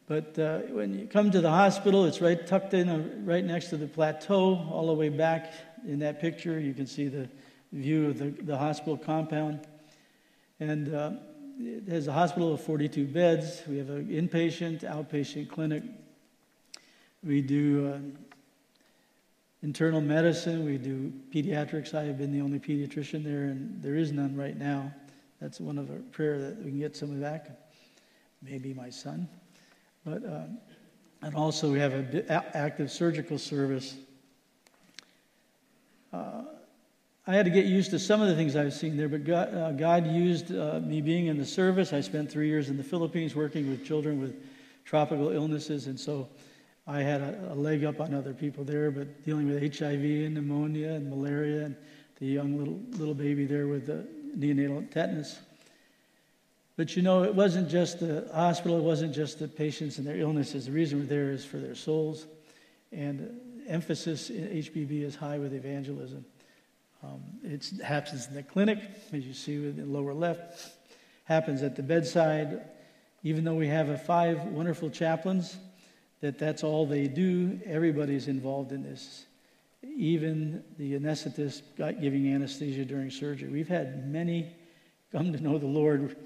[0.07, 3.67] But uh, when you come to the hospital, it's right tucked in, uh, right next
[3.69, 5.53] to the plateau, all the way back
[5.85, 6.59] in that picture.
[6.59, 7.29] You can see the
[7.71, 9.67] view of the, the hospital compound.
[10.59, 11.11] And uh,
[11.59, 13.61] it has a hospital of 42 beds.
[13.67, 15.83] We have an inpatient, outpatient clinic.
[17.23, 17.99] We do uh,
[19.61, 20.65] internal medicine.
[20.65, 21.93] We do pediatrics.
[21.93, 24.93] I have been the only pediatrician there, and there is none right now.
[25.41, 27.49] That's one of our prayer that we can get someone back.
[28.41, 29.27] Maybe my son.
[30.05, 30.43] But, uh,
[31.21, 33.95] and also, we have an active surgical service.
[36.13, 36.43] Uh,
[37.27, 39.53] I had to get used to some of the things I've seen there, but God,
[39.53, 41.93] uh, God used uh, me being in the service.
[41.93, 44.35] I spent three years in the Philippines working with children with
[44.83, 46.27] tropical illnesses, and so
[46.89, 50.33] I had a, a leg up on other people there, but dealing with HIV and
[50.33, 51.75] pneumonia and malaria, and
[52.19, 55.37] the young little, little baby there with the neonatal tetanus.
[56.77, 60.17] But you know, it wasn't just the hospital, it wasn't just the patients and their
[60.17, 60.65] illnesses.
[60.65, 62.25] The reason we're there is for their souls.
[62.91, 66.25] And emphasis in HBB is high with evangelism.
[67.03, 68.79] Um, it happens in the clinic,
[69.13, 70.71] as you see in the lower left,
[71.25, 72.61] happens at the bedside.
[73.21, 75.57] Even though we have five wonderful chaplains,
[76.21, 79.25] that that's all they do, everybody's involved in this.
[79.83, 81.61] Even the anesthetist
[82.01, 83.49] giving anesthesia during surgery.
[83.49, 84.53] We've had many
[85.11, 86.17] come to know the Lord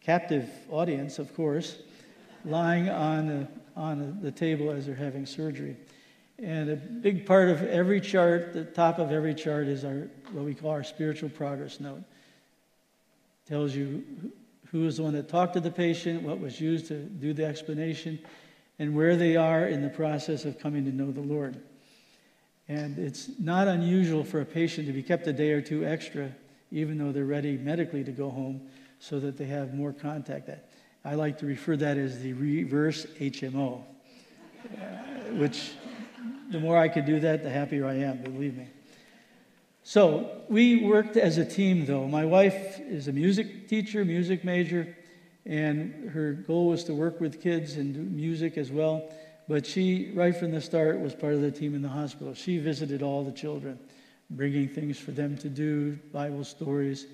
[0.00, 1.78] captive audience, of course,
[2.44, 5.76] lying on the, on the table as they're having surgery.
[6.38, 10.44] And a big part of every chart, the top of every chart is our what
[10.44, 12.02] we call our spiritual progress note.
[13.46, 14.04] Tells you
[14.70, 17.44] who is the one that talked to the patient, what was used to do the
[17.44, 18.18] explanation,
[18.78, 21.60] and where they are in the process of coming to know the Lord.
[22.68, 26.32] And it's not unusual for a patient to be kept a day or two extra,
[26.70, 28.62] even though they're ready medically to go home,
[28.98, 30.48] so that they have more contact.
[31.04, 34.86] I like to refer that as the reverse HMO, uh,
[35.32, 35.72] which
[36.50, 38.68] the more I could do that, the happier I am, believe me.
[39.84, 42.06] So we worked as a team, though.
[42.06, 44.96] My wife is a music teacher, music major,
[45.44, 49.10] and her goal was to work with kids and do music as well.
[49.48, 52.32] But she, right from the start, was part of the team in the hospital.
[52.34, 53.78] She visited all the children,
[54.30, 57.06] bringing things for them to do, Bible stories.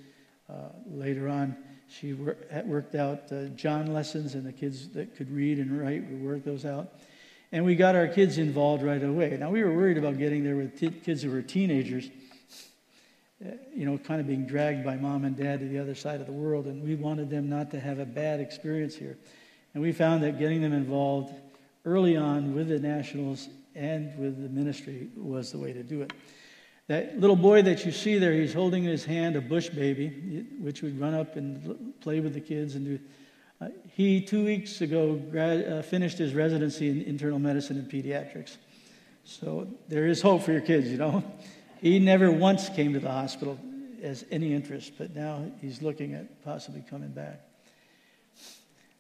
[0.49, 1.57] Uh, later on,
[1.89, 6.17] She worked out uh, John lessons, and the kids that could read and write, we
[6.17, 6.93] worked those out.
[7.51, 9.37] And we got our kids involved right away.
[9.41, 12.11] Now, we were worried about getting there with t- kids who were teenagers,
[13.73, 16.27] you know, kind of being dragged by mom and dad to the other side of
[16.27, 19.17] the world, and we wanted them not to have a bad experience here.
[19.75, 21.33] And we found that getting them involved
[21.85, 26.13] early on with the Nationals and with the ministry was the way to do it.
[26.89, 30.47] That little boy that you see there, he's holding in his hand a bush baby,
[30.59, 32.99] which would run up and play with the kids and do.
[33.61, 38.57] Uh, he, two weeks ago, grad, uh, finished his residency in internal medicine and pediatrics.
[39.25, 41.23] So there is hope for your kids, you know.
[41.81, 43.59] He never once came to the hospital
[44.03, 47.41] as any interest, but now he's looking at possibly coming back.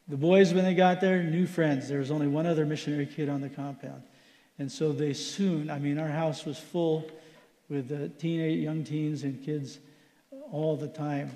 [0.09, 1.89] The boys, when they got there, new friends.
[1.89, 4.03] There was only one other missionary kid on the compound.
[4.59, 7.09] And so they soon, I mean, our house was full
[7.69, 9.79] with teenage, young teens and kids
[10.51, 11.31] all the time.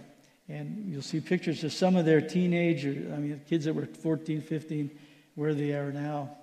[0.48, 4.40] And you'll see pictures of some of their teenagers, I mean, kids that were 14,
[4.40, 4.90] 15,
[5.35, 6.37] where they are now.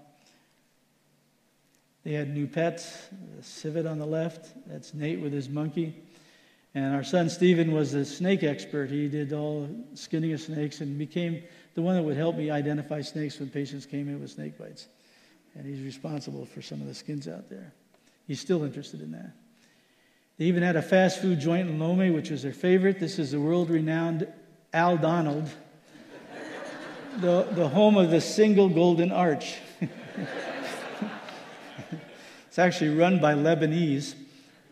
[2.03, 3.09] They had new pets,
[3.41, 6.01] civet on the left, that's Nate with his monkey.
[6.75, 8.89] And our son Stephen was the snake expert.
[8.89, 13.01] He did all skinning of snakes and became the one that would help me identify
[13.01, 14.87] snakes when patients came in with snake bites.
[15.55, 17.73] And he's responsible for some of the skins out there.
[18.27, 19.31] He's still interested in that.
[20.37, 22.99] They even had a fast food joint in Lome, which was their favorite.
[22.99, 24.27] This is the world renowned
[24.71, 25.49] Al Donald,
[27.17, 29.57] the, the home of the single golden arch.
[32.59, 34.15] it's actually run by Lebanese.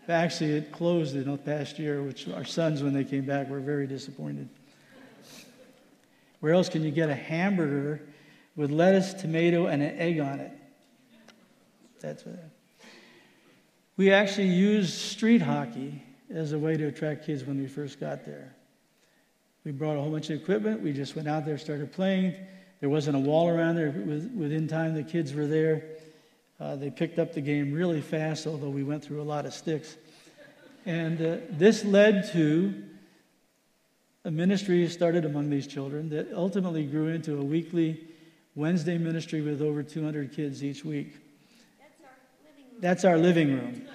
[0.10, 3.62] Actually, it closed in the past year, which our sons, when they came back, were
[3.62, 4.50] very disappointed.
[6.42, 8.02] Where else can you get a hamburger
[8.58, 10.52] with lettuce, tomato, and an egg on it?
[12.02, 12.44] That's what.
[13.96, 18.26] We actually used street hockey as a way to attract kids when we first got
[18.26, 18.54] there.
[19.64, 20.82] We brought a whole bunch of equipment.
[20.82, 22.36] We just went out there, started playing.
[22.82, 23.92] There wasn't a wall around there.
[23.92, 25.97] Within time, the kids were there.
[26.60, 29.54] Uh, they picked up the game really fast, although we went through a lot of
[29.54, 29.96] sticks.
[30.86, 32.84] And uh, this led to
[34.26, 38.08] a ministry started among these children that ultimately grew into a weekly
[38.56, 41.16] Wednesday ministry with over 200 kids each week.
[42.80, 43.88] That's our living room.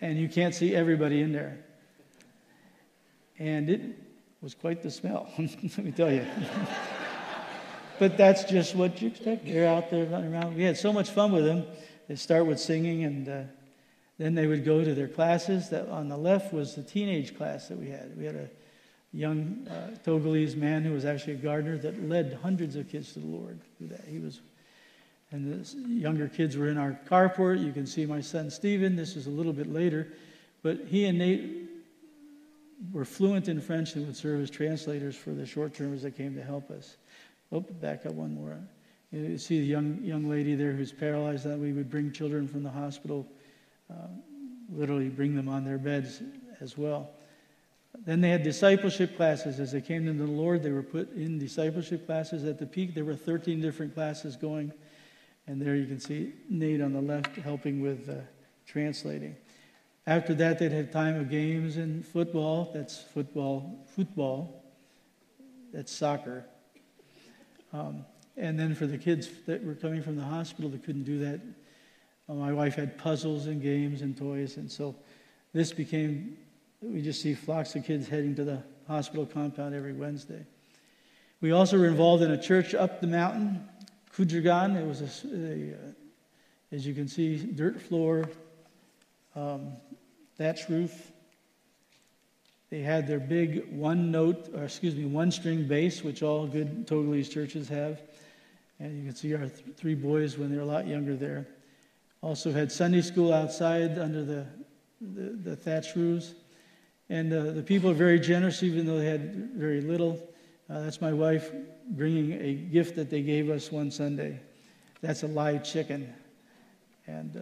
[0.00, 1.58] And you can't see everybody in there.
[3.38, 3.82] And it
[4.40, 6.24] was quite the smell, let me tell you.
[7.98, 9.46] but that's just what you expect.
[9.46, 10.56] They're out there running around.
[10.56, 11.64] We had so much fun with them.
[12.08, 13.42] They start with singing, and uh,
[14.18, 15.68] then they would go to their classes.
[15.70, 18.16] That on the left was the teenage class that we had.
[18.16, 18.48] We had a
[19.12, 23.20] young uh, Togolese man who was actually a gardener that led hundreds of kids to
[23.20, 24.04] the Lord through that.
[24.06, 24.40] He was
[25.30, 27.62] and the younger kids were in our carport.
[27.62, 28.96] You can see my son Stephen.
[28.96, 30.08] This is a little bit later.
[30.62, 31.68] But he and Nate
[32.92, 36.34] were fluent in French and would serve as translators for the short termers that came
[36.34, 36.96] to help us.
[37.50, 38.58] Oh, back up one more.
[39.10, 41.44] You see the young, young lady there who's paralyzed.
[41.44, 43.26] That we would bring children from the hospital,
[43.90, 44.08] uh,
[44.70, 46.20] literally bring them on their beds
[46.60, 47.10] as well.
[48.04, 49.60] Then they had discipleship classes.
[49.60, 52.44] As they came into the Lord, they were put in discipleship classes.
[52.44, 54.72] At the peak, there were 13 different classes going.
[55.46, 58.16] And there you can see Nate on the left helping with uh,
[58.66, 59.36] translating.
[60.06, 62.70] After that, they'd have time of games and football.
[62.74, 63.86] That's football.
[63.94, 64.62] Football.
[65.72, 66.44] That's soccer.
[67.72, 68.04] Um,
[68.36, 71.40] and then for the kids that were coming from the hospital that couldn't do that,
[72.28, 74.56] uh, my wife had puzzles and games and toys.
[74.56, 74.94] And so
[75.52, 76.36] this became,
[76.80, 80.44] we just see flocks of kids heading to the hospital compound every Wednesday.
[81.40, 83.68] We also were involved in a church up the mountain
[84.18, 85.92] Kudragan, it was a, a, uh,
[86.72, 88.28] as you can see, dirt floor,
[89.36, 89.74] um,
[90.36, 91.12] thatch roof.
[92.70, 96.86] They had their big one note, or excuse me, one string bass, which all good
[96.86, 98.02] Togolese churches have.
[98.78, 101.46] And you can see our th- three boys when they're a lot younger there.
[102.20, 104.46] Also had Sunday school outside under the,
[105.00, 106.34] the, the thatch roofs.
[107.08, 110.28] And uh, the people are very generous, even though they had very little.
[110.68, 111.50] Uh, that's my wife
[111.90, 114.38] bringing a gift that they gave us one Sunday.
[115.00, 116.12] That's a live chicken.
[117.06, 117.40] And uh,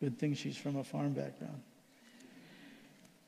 [0.00, 1.62] good thing she's from a farm background.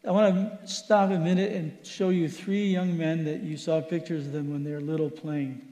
[0.04, 3.80] I want to stop a minute and show you three young men that you saw
[3.80, 5.62] pictures of them when they were little playing.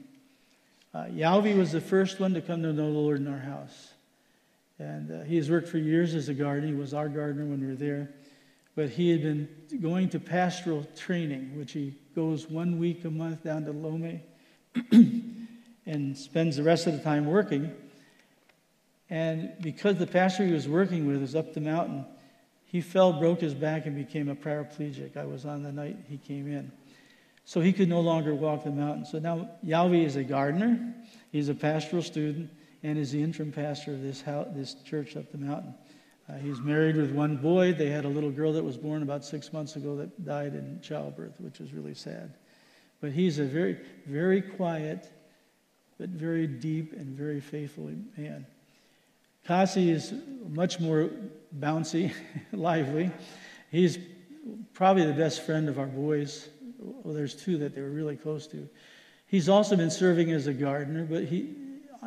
[0.93, 3.91] Uh, Yalvi was the first one to come to know the Lord in our house.
[4.79, 6.67] And uh, he has worked for years as a gardener.
[6.67, 8.11] He was our gardener when we were there.
[8.73, 9.49] But he had been
[9.81, 14.21] going to pastoral training, which he goes one week a month down to Lome
[15.85, 17.69] and spends the rest of the time working.
[19.09, 22.05] And because the pastor he was working with was up the mountain,
[22.71, 25.17] he fell, broke his back, and became a paraplegic.
[25.17, 26.71] I was on the night he came in.
[27.43, 29.03] So he could no longer walk the mountain.
[29.03, 30.95] So now Yahweh is a gardener,
[31.33, 32.49] he's a pastoral student,
[32.81, 35.73] and is the interim pastor of this, house, this church up the mountain.
[36.29, 37.73] Uh, he's married with one boy.
[37.73, 40.79] They had a little girl that was born about six months ago that died in
[40.81, 42.35] childbirth, which was really sad.
[43.01, 45.11] But he's a very, very quiet,
[45.99, 48.45] but very deep and very faithful man.
[49.45, 50.13] Kasi is
[50.47, 51.09] much more
[51.59, 52.13] bouncy,
[52.51, 53.11] lively.
[53.69, 53.97] He's
[54.73, 56.49] probably the best friend of our boys.
[56.79, 58.67] Well, there's two that they were really close to.
[59.27, 61.55] He's also been serving as a gardener, but he,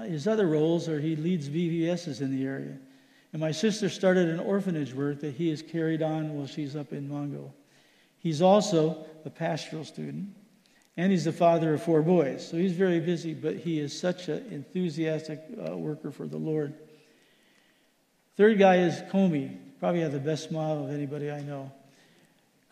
[0.03, 2.77] his other roles are he leads VBSs in the area.
[3.33, 6.93] And my sister started an orphanage work that he has carried on while she's up
[6.93, 7.53] in Mango.
[8.19, 10.29] He's also a pastoral student,
[10.97, 12.47] and he's the father of four boys.
[12.47, 16.75] So he's very busy, but he is such an enthusiastic uh, worker for the Lord.
[18.37, 19.57] Third guy is Komi.
[19.79, 21.71] Probably had the best smile of anybody I know.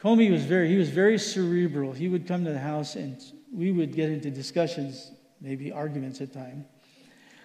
[0.03, 1.93] Komi was very, he was very cerebral.
[1.93, 3.23] He would come to the house and
[3.55, 6.65] we would get into discussions, maybe arguments at times.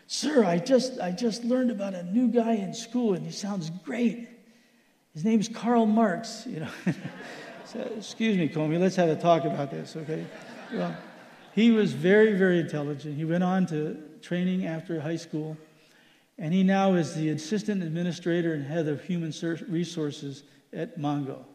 [0.08, 3.70] Sir, I just, I just learned about a new guy in school and he sounds
[3.70, 4.28] great.
[5.14, 6.70] His name's Karl Marx, you know.
[7.66, 10.26] so, excuse me, Komi, let's have a talk about this, okay?
[10.74, 10.96] Well,
[11.54, 13.18] he was very, very intelligent.
[13.18, 15.58] He went on to training after high school,
[16.40, 19.34] and he now is the assistant administrator and head of human
[19.68, 21.46] resources at Mango.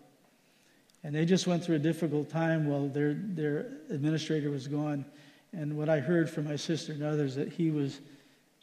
[1.05, 5.05] And they just went through a difficult time while their, their administrator was gone.
[5.53, 8.01] And what I heard from my sister and others that he was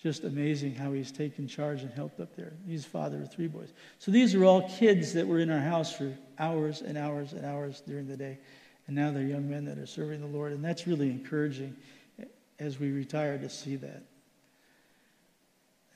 [0.01, 2.53] just amazing how he's taken charge and helped up there.
[2.65, 3.73] He's father of three boys.
[3.99, 7.45] So these are all kids that were in our house for hours and hours and
[7.45, 8.37] hours during the day.
[8.87, 10.53] And now they're young men that are serving the Lord.
[10.53, 11.75] And that's really encouraging
[12.59, 14.03] as we retire to see that.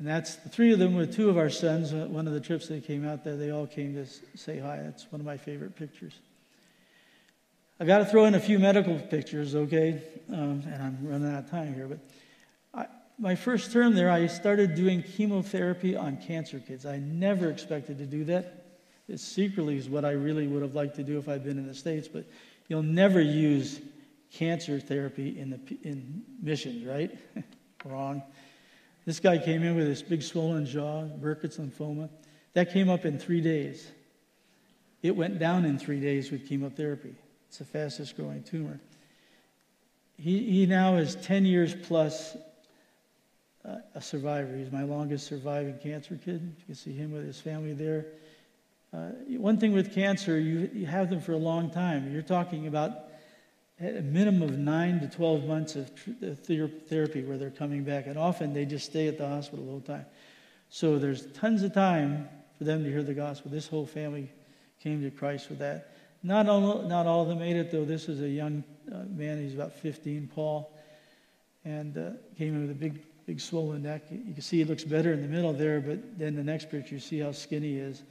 [0.04, 1.94] And that's the three of them with two of our sons.
[1.94, 4.06] Uh, one of the trips they came out there, they all came to
[4.38, 4.82] say hi.
[4.84, 6.20] That's one of my favorite pictures.
[7.80, 10.04] I've got to throw in a few medical pictures, okay?
[10.30, 14.76] Um, and I'm running out of time here, but my first term there, I started
[14.76, 16.86] doing chemotherapy on cancer kids.
[16.86, 18.82] I never expected to do that.
[19.08, 21.66] It secretly is what I really would have liked to do if I'd been in
[21.66, 22.26] the States, but
[22.68, 23.80] you'll never use
[24.34, 27.18] cancer therapy in, the, in missions, right?
[27.86, 28.22] Wrong.
[29.06, 32.10] This guy came in with this big swollen jaw, Burkitt's lymphoma.
[32.54, 33.86] That came up in three days.
[35.02, 37.16] It went down in three days with chemotherapy.
[37.50, 38.80] It's the fastest growing tumor.
[40.18, 42.38] He, he now is 10 years plus
[43.66, 44.56] uh, a survivor.
[44.56, 46.42] He's my longest surviving cancer kid.
[46.58, 48.06] You can see him with his family there.
[48.94, 52.13] Uh, one thing with cancer, you, you have them for a long time.
[52.13, 53.10] You're talking about
[53.80, 55.90] a minimum of 9 to 12 months of
[56.44, 58.08] therapy where they're coming back.
[58.08, 60.06] And often they just stay at the hospital the whole time.
[60.70, 63.52] So there's tons of time for them to hear the gospel.
[63.52, 64.32] This whole family
[64.82, 65.96] came to Christ with that.
[66.24, 67.86] Not all, not all of them made it, though.
[67.86, 69.42] This is a young uh, man.
[69.42, 70.72] He's about 15, Paul,
[71.66, 74.04] and uh, came in with a big big swollen neck.
[74.10, 76.96] You can see he looks better in the middle there, but then the next picture,
[76.96, 78.04] you see how skinny he is.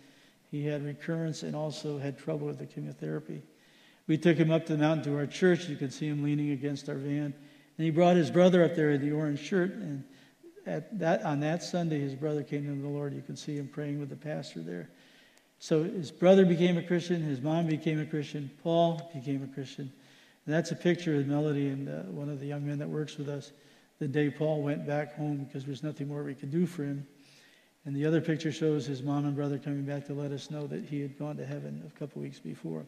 [0.50, 3.42] He had recurrence and also had trouble with the chemotherapy.
[4.06, 5.68] We took him up the mountain to our church.
[5.68, 7.34] You could see him leaning against our van.
[7.78, 9.72] And he brought his brother up there in the orange shirt.
[9.72, 10.04] And
[10.66, 13.14] at that, on that Sunday, his brother came to the Lord.
[13.14, 14.90] You can see him praying with the pastor there.
[15.58, 17.22] So his brother became a Christian.
[17.22, 18.50] His mom became a Christian.
[18.62, 19.92] Paul became a Christian.
[20.44, 23.16] And that's a picture of Melody and uh, one of the young men that works
[23.16, 23.52] with us
[24.02, 27.06] the day Paul went back home because there's nothing more we could do for him.
[27.84, 30.66] And the other picture shows his mom and brother coming back to let us know
[30.66, 32.84] that he had gone to heaven a couple weeks before.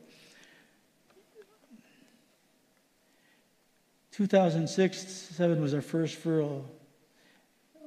[4.14, 4.96] 2006
[5.34, 6.64] 7 was our first furlough.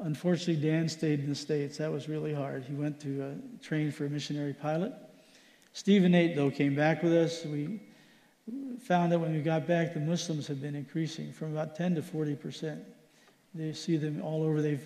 [0.01, 1.77] Unfortunately, Dan stayed in the States.
[1.77, 2.65] That was really hard.
[2.65, 4.91] He went to uh, train for a missionary pilot.
[5.71, 7.45] Steve and Nate, though, came back with us.
[7.45, 7.79] We
[8.81, 12.01] found that when we got back, the Muslims had been increasing from about 10 to
[12.01, 12.83] 40 percent.
[13.55, 14.61] They see them all over.
[14.61, 14.85] They've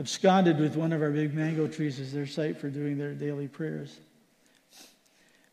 [0.00, 3.46] absconded with one of our big mango trees as their site for doing their daily
[3.46, 4.00] prayers.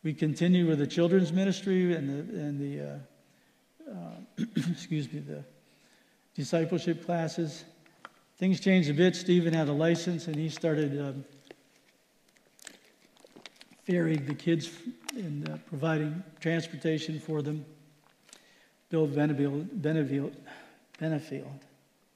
[0.02, 2.98] We continue with the children's ministry and the, and the uh,
[3.90, 5.44] uh, excuse me, the
[6.34, 7.64] discipleship classes.
[8.38, 9.16] Things changed a bit.
[9.16, 11.24] Stephen had a license and he started um,
[13.84, 14.70] ferrying the kids
[15.14, 17.64] and uh, providing transportation for them.
[18.88, 20.34] Bill Benefield, Benefield,
[21.00, 21.60] Benefield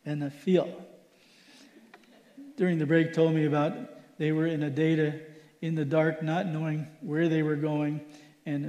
[0.06, 0.82] and the field.
[2.56, 3.74] During the break, told me about
[4.18, 5.20] they were in a data
[5.60, 8.00] in the dark, not knowing where they were going,
[8.46, 8.64] and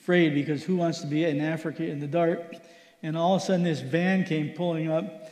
[0.00, 2.56] afraid because who wants to be in Africa in the dark?
[3.02, 5.30] And all of a sudden, this van came pulling up,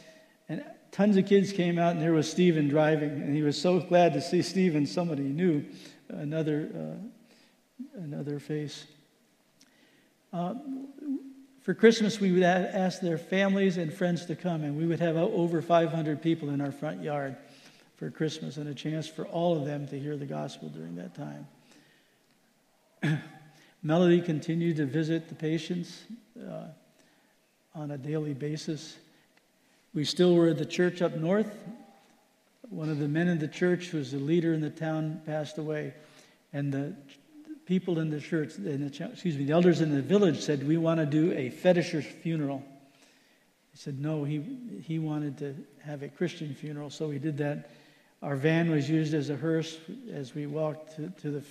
[0.48, 3.80] and tons of kids came out, and there was Stephen driving, and he was so
[3.80, 5.64] glad to see Stephen, somebody he knew,
[6.08, 8.86] another uh, another face.
[10.32, 10.54] Uh,
[11.62, 15.16] For Christmas, we would ask their families and friends to come, and we would have
[15.16, 17.36] over 500 people in our front yard
[17.96, 21.14] for Christmas and a chance for all of them to hear the gospel during that
[21.14, 21.46] time.
[23.82, 26.02] Melody continued to visit the patients
[26.36, 26.64] uh,
[27.76, 28.96] on a daily basis.
[29.94, 31.56] We still were at the church up north.
[32.70, 35.58] One of the men in the church who was the leader in the town passed
[35.58, 35.94] away,
[36.52, 36.92] and the
[37.66, 40.76] people in the church, in the, excuse me, the elders in the village said, "We
[40.76, 42.64] want to do a fetisher funeral."
[43.70, 44.42] He said, "No, he
[44.82, 47.70] he wanted to have a Christian funeral, so we did that."
[48.22, 49.78] Our van was used as a hearse
[50.12, 51.44] as we walked to, to the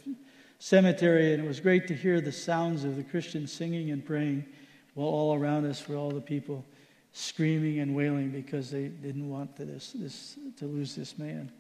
[0.60, 4.45] cemetery, and it was great to hear the sounds of the Christians singing and praying
[4.93, 6.66] while all around us were all the people
[7.14, 11.51] screaming and wailing because they didn't want this, this, to lose this man.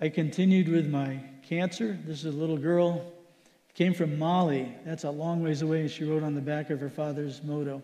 [0.00, 1.98] I continued with my cancer.
[2.04, 3.12] This is a little girl,
[3.74, 4.74] came from Mali.
[4.84, 7.82] That's a long ways away, she wrote on the back of her father's moto.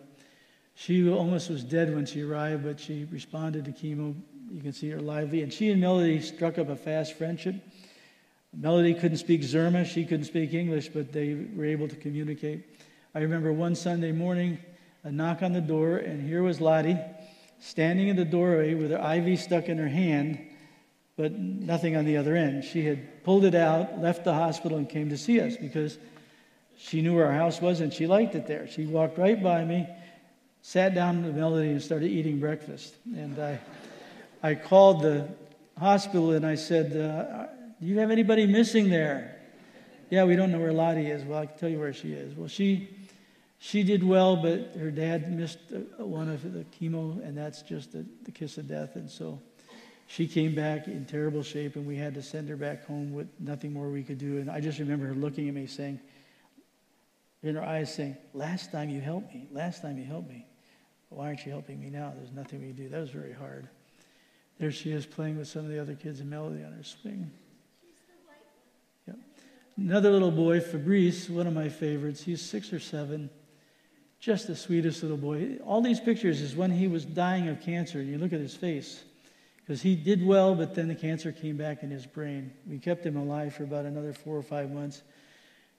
[0.75, 4.15] She almost was dead when she arrived, but she responded to chemo.
[4.51, 5.43] You can see her lively.
[5.43, 7.55] And she and Melody struck up a fast friendship.
[8.55, 12.65] Melody couldn't speak Zerma, she couldn't speak English, but they were able to communicate.
[13.13, 14.57] I remember one Sunday morning,
[15.03, 16.97] a knock on the door, and here was Lottie
[17.59, 20.39] standing in the doorway with her IV stuck in her hand,
[21.15, 22.63] but nothing on the other end.
[22.63, 25.97] She had pulled it out, left the hospital, and came to see us because
[26.77, 28.67] she knew where our house was and she liked it there.
[28.67, 29.87] She walked right by me,
[30.61, 32.95] sat down with Melody, and started eating breakfast.
[33.05, 33.59] And I,
[34.41, 35.27] I called the
[35.77, 37.47] hospital and I said, uh,
[37.79, 39.37] Do you have anybody missing there?
[40.09, 41.23] Yeah, we don't know where Lottie is.
[41.23, 42.35] Well, I can tell you where she is.
[42.35, 42.89] Well, she
[43.59, 47.91] she did well, but her dad missed uh, one of the chemo, and that's just
[47.91, 48.95] the, the kiss of death.
[48.95, 49.39] And so
[50.07, 53.27] she came back in terrible shape, and we had to send her back home with
[53.39, 54.37] nothing more we could do.
[54.37, 55.99] And I just remember her looking at me saying,
[57.43, 60.45] in her eyes saying, Last time you helped me, last time you helped me.
[61.09, 62.13] Why aren't you helping me now?
[62.15, 62.89] There's nothing we can do.
[62.89, 63.67] That was very hard.
[64.59, 67.31] There she is playing with some of the other kids in Melody on her swing.
[69.79, 72.21] Another little boy, Fabrice, one of my favorites.
[72.23, 73.29] He's six or seven
[74.19, 75.57] just the sweetest little boy.
[75.65, 78.01] All these pictures is when he was dying of cancer.
[78.01, 79.03] You look at his face,
[79.57, 82.51] because he did well, but then the cancer came back in his brain.
[82.67, 85.03] We kept him alive for about another four or five months,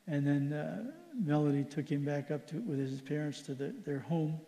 [0.06, 3.98] and then uh, Melody took him back up to, with his parents to the, their
[3.98, 4.40] home.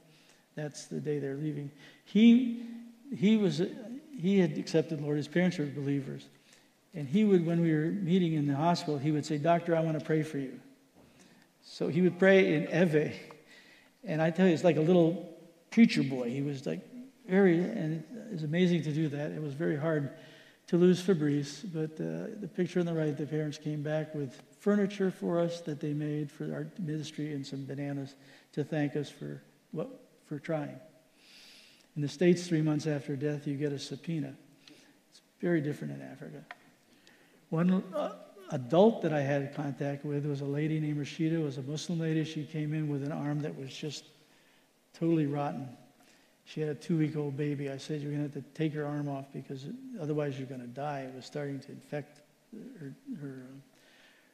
[0.54, 1.70] That's the day they're leaving.
[2.04, 2.66] He
[3.14, 3.60] he was
[4.18, 5.18] he had accepted Lord.
[5.18, 6.28] His parents were believers,
[6.94, 9.80] and he would when we were meeting in the hospital, he would say, "Doctor, I
[9.80, 10.60] want to pray for you."
[11.64, 13.12] So he would pray in Ewe
[14.04, 15.32] and I tell you, it's like a little
[15.70, 16.30] preacher boy.
[16.30, 16.80] He was like
[17.28, 19.30] very, and it's amazing to do that.
[19.30, 20.10] It was very hard
[20.68, 24.40] to lose Fabrice, but uh, the picture on the right, the parents came back with
[24.58, 28.14] furniture for us that they made for our ministry and some bananas
[28.52, 29.88] to thank us for what
[30.26, 30.78] for trying.
[31.94, 34.34] In the States, three months after death, you get a subpoena.
[35.10, 36.44] It's very different in Africa.
[37.52, 38.12] One uh,
[38.52, 42.24] adult that I had contact with was a lady named Rashida, was a Muslim lady.
[42.24, 44.04] She came in with an arm that was just
[44.98, 45.68] totally rotten.
[46.46, 47.70] She had a two-week-old baby.
[47.70, 49.66] I said, you're going to have to take her arm off because
[50.00, 51.00] otherwise you're going to die.
[51.00, 52.22] It was starting to infect
[52.80, 53.56] her, her uh,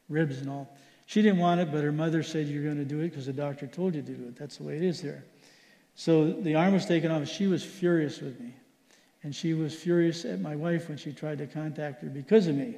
[0.08, 0.78] ribs and all.
[1.06, 3.32] She didn't want it, but her mother said, you're going to do it because the
[3.32, 4.36] doctor told you to do it.
[4.36, 5.24] That's the way it is there.
[5.96, 7.26] So the arm was taken off.
[7.26, 8.54] She was furious with me.
[9.24, 12.54] And she was furious at my wife when she tried to contact her because of
[12.54, 12.76] me.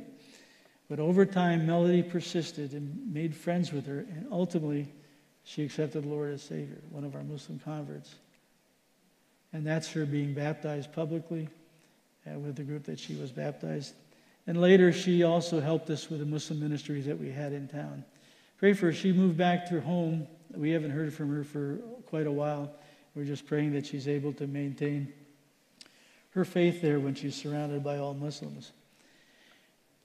[0.91, 4.93] But over time, Melody persisted and made friends with her, and ultimately,
[5.45, 8.17] she accepted the Lord as Savior, one of our Muslim converts.
[9.53, 11.49] And that's her being baptized publicly
[12.27, 13.95] uh, with the group that she was baptized.
[14.49, 18.05] And later, she also helped us with the Muslim ministries that we had in town.
[18.59, 18.93] Pray for her.
[18.93, 20.27] She moved back to her home.
[20.57, 21.77] We haven't heard from her for
[22.07, 22.69] quite a while.
[23.15, 25.13] We're just praying that she's able to maintain
[26.31, 28.73] her faith there when she's surrounded by all Muslims.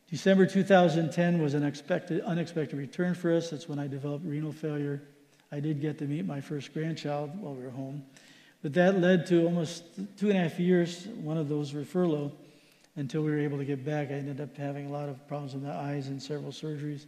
[0.09, 3.49] December 2010 was an expected, unexpected return for us.
[3.49, 5.01] That's when I developed renal failure.
[5.51, 8.03] I did get to meet my first grandchild while we were home.
[8.61, 9.83] But that led to almost
[10.17, 11.85] two and a half years, one of those were
[12.95, 14.09] until we were able to get back.
[14.09, 17.05] I ended up having a lot of problems with my eyes and several surgeries.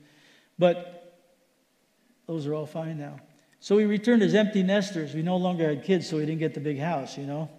[0.60, 1.18] But
[2.28, 3.20] those are all fine now.
[3.60, 5.14] So we returned as empty nesters.
[5.14, 7.50] We no longer had kids, so we didn't get the big house, you know,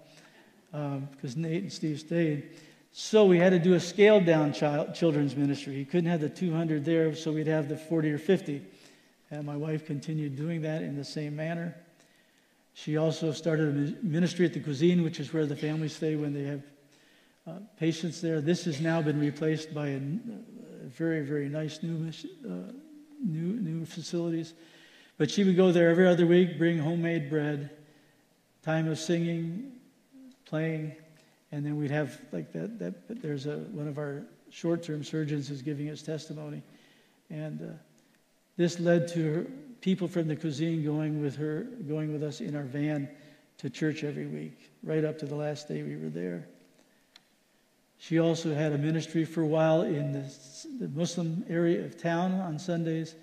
[0.70, 2.50] because um, Nate and Steve stayed.
[2.92, 5.74] So we had to do a scaled down child, children's ministry.
[5.74, 8.62] He couldn't have the 200 there, so we'd have the 40 or 50.
[9.30, 11.76] And my wife continued doing that in the same manner.
[12.74, 16.32] She also started a ministry at the cuisine, which is where the families stay when
[16.32, 16.62] they have
[17.46, 18.40] uh, patients there.
[18.40, 22.08] This has now been replaced by a, a very, very nice new,
[22.46, 22.72] uh,
[23.24, 24.54] new, new facilities.
[25.18, 27.70] But she would go there every other week, bring homemade bread,
[28.62, 29.72] time of singing,
[30.44, 30.94] playing,
[31.52, 32.78] and then we'd have like that.
[32.78, 36.62] that there's a one of our short-term surgeons is giving his testimony,
[37.30, 37.72] and uh,
[38.56, 39.46] this led to her,
[39.80, 43.08] people from the cuisine going with her, going with us in our van
[43.58, 46.46] to church every week, right up to the last day we were there.
[47.98, 50.32] She also had a ministry for a while in the,
[50.78, 53.14] the Muslim area of town on Sundays.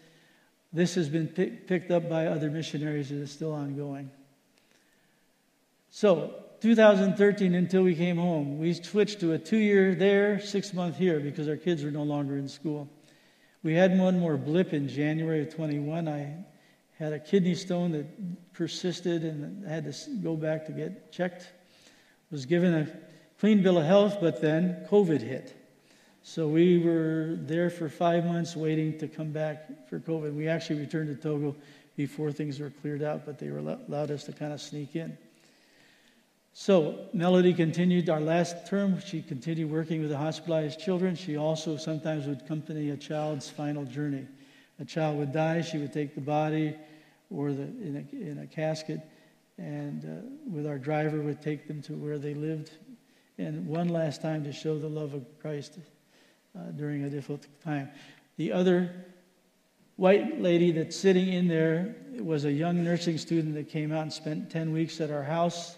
[0.73, 4.11] This has been pick, picked up by other missionaries and is still ongoing.
[5.89, 6.33] So,
[6.65, 11.19] 2013 until we came home, we switched to a two year there, six month here
[11.19, 12.89] because our kids were no longer in school.
[13.61, 16.07] We had one more blip in January of 21.
[16.07, 16.43] I
[16.97, 21.47] had a kidney stone that persisted and had to go back to get checked.
[22.31, 22.87] Was given a
[23.39, 25.55] clean bill of health, but then COVID hit.
[26.23, 30.33] So we were there for five months waiting to come back for COVID.
[30.33, 31.55] We actually returned to Togo
[31.95, 35.15] before things were cleared out, but they allowed us to kind of sneak in.
[36.57, 39.01] So Melody continued our last term.
[39.01, 41.13] She continued working with the hospitalized children.
[41.13, 44.25] She also sometimes would accompany a child's final journey.
[44.79, 46.73] A child would die, she would take the body
[47.29, 49.01] or the, in, a, in a casket,
[49.57, 52.71] and uh, with our driver would take them to where they lived
[53.37, 55.77] and one last time to show the love of Christ
[56.57, 57.89] uh, during a difficult time.
[58.37, 58.91] The other
[59.97, 64.13] white lady that's sitting in there was a young nursing student that came out and
[64.13, 65.75] spent 10 weeks at our house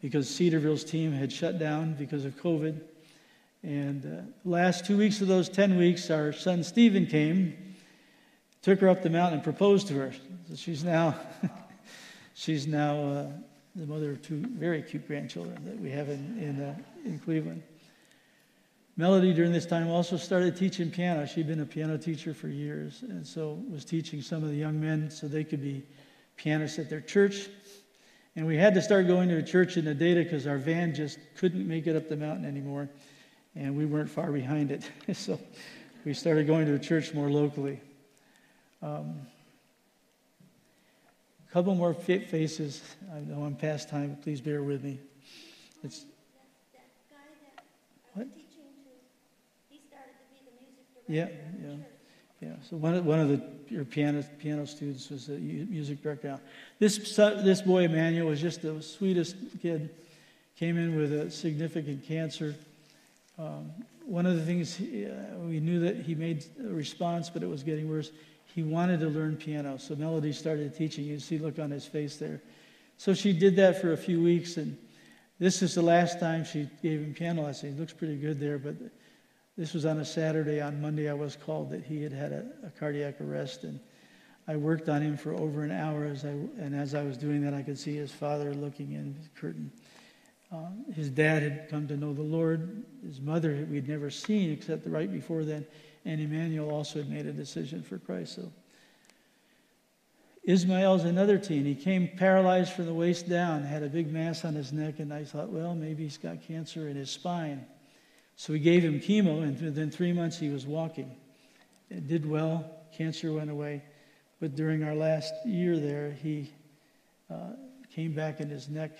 [0.00, 2.80] because Cedarville's team had shut down because of COVID.
[3.62, 7.74] And uh, last two weeks of those 10 weeks, our son Stephen came,
[8.62, 10.12] took her up the mountain, and proposed to her.
[10.48, 11.16] So she's now,
[12.34, 13.26] she's now uh,
[13.74, 16.74] the mother of two very cute grandchildren that we have in, in, uh,
[17.04, 17.62] in Cleveland.
[18.98, 21.26] Melody, during this time, also started teaching piano.
[21.26, 24.80] She'd been a piano teacher for years, and so was teaching some of the young
[24.80, 25.84] men so they could be
[26.36, 27.48] pianists at their church.
[28.36, 31.18] And we had to start going to a church in Adaitan because our van just
[31.36, 32.88] couldn't make it up the mountain anymore,
[33.54, 34.88] and we weren't far behind it.
[35.14, 35.40] so
[36.04, 37.80] we started going to a church more locally.
[38.82, 39.26] Um,
[41.50, 42.82] couple more fit faces.
[43.14, 45.00] I know I'm past time, but please bear with me.
[45.82, 46.04] It's
[48.12, 48.26] what?
[51.08, 51.28] Yeah,
[51.62, 51.76] yeah,
[52.40, 52.50] yeah.
[52.68, 56.38] So one of one of the your piano piano students was a music director.
[56.78, 59.90] This this boy Emmanuel was just the sweetest kid.
[60.58, 62.54] Came in with a significant cancer.
[63.38, 63.70] Um,
[64.06, 67.62] one of the things uh, we knew that he made a response, but it was
[67.62, 68.10] getting worse
[68.56, 69.76] he wanted to learn piano.
[69.76, 71.04] So Melody started teaching.
[71.04, 72.40] You see look on his face there.
[72.96, 74.78] So she did that for a few weeks, and
[75.38, 77.74] this is the last time she gave him piano lessons.
[77.74, 78.76] He looks pretty good there, but
[79.56, 80.60] this was on a Saturday.
[80.60, 83.80] On Monday, I was called that he had had a, a cardiac arrest, and
[84.46, 86.04] I worked on him for over an hour.
[86.04, 89.14] As I, and as I was doing that, I could see his father looking in
[89.22, 89.70] the curtain.
[90.52, 92.84] Uh, his dad had come to know the Lord.
[93.04, 95.66] His mother, we'd never seen except the right before then
[96.06, 98.36] and Emmanuel also had made a decision for Christ.
[98.36, 98.52] So
[100.44, 101.64] Ismael's another teen.
[101.64, 105.12] He came paralyzed from the waist down, had a big mass on his neck, and
[105.12, 107.66] I thought, well, maybe he's got cancer in his spine.
[108.36, 111.16] So we gave him chemo, and within three months he was walking.
[111.88, 113.82] It did well, cancer went away.
[114.40, 116.52] But during our last year there, he
[117.30, 117.52] uh,
[117.90, 118.92] came back in his neck.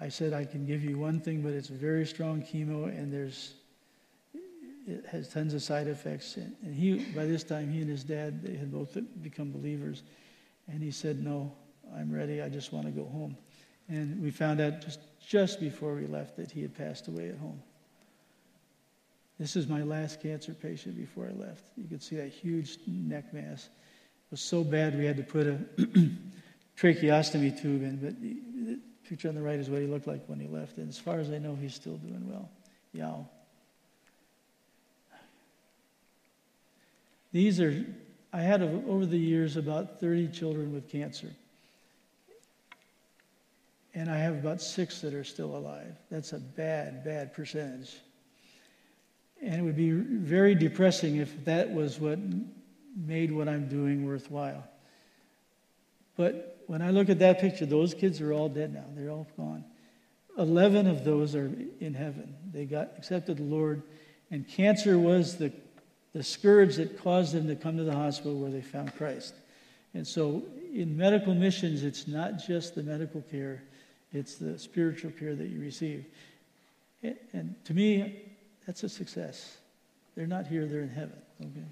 [0.00, 3.54] I said, I can give you one thing, but it's very strong chemo, and there's
[4.86, 6.36] it has tons of side effects.
[6.36, 10.02] And he, by this time, he and his dad, they had both become believers.
[10.66, 11.52] And he said, No,
[11.96, 12.42] I'm ready.
[12.42, 13.36] I just want to go home.
[13.88, 17.38] And we found out just, just before we left that he had passed away at
[17.38, 17.62] home.
[19.42, 21.64] This is my last cancer patient before I left.
[21.76, 23.64] You could see that huge neck mass.
[23.64, 25.58] It was so bad we had to put a
[26.78, 28.78] tracheostomy tube in, but the
[29.08, 30.76] picture on the right is what he looked like when he left.
[30.76, 32.48] And as far as I know, he's still doing well.
[32.92, 33.26] Yao.
[37.32, 37.84] These are,
[38.32, 41.30] I had over the years about 30 children with cancer.
[43.92, 45.96] And I have about six that are still alive.
[46.12, 47.96] That's a bad, bad percentage.
[49.42, 52.18] And it would be very depressing if that was what
[52.96, 54.64] made what I'm doing worthwhile.
[56.16, 58.84] But when I look at that picture, those kids are all dead now.
[58.94, 59.64] They're all gone.
[60.38, 62.34] Eleven of those are in heaven.
[62.52, 63.82] They got accepted the Lord.
[64.30, 65.52] And cancer was the
[66.12, 69.34] the scourge that caused them to come to the hospital where they found Christ.
[69.94, 73.62] And so in medical missions, it's not just the medical care,
[74.12, 76.04] it's the spiritual care that you receive.
[77.32, 78.22] And to me,
[78.66, 79.56] that's a success.
[80.14, 81.16] They're not here, they're in heaven.
[81.40, 81.64] Okay.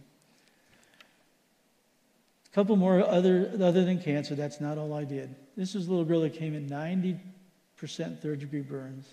[2.51, 5.35] A couple more other, other than cancer, that's not all I did.
[5.57, 7.19] This was a little girl that came in 90%
[8.19, 9.07] third degree burns.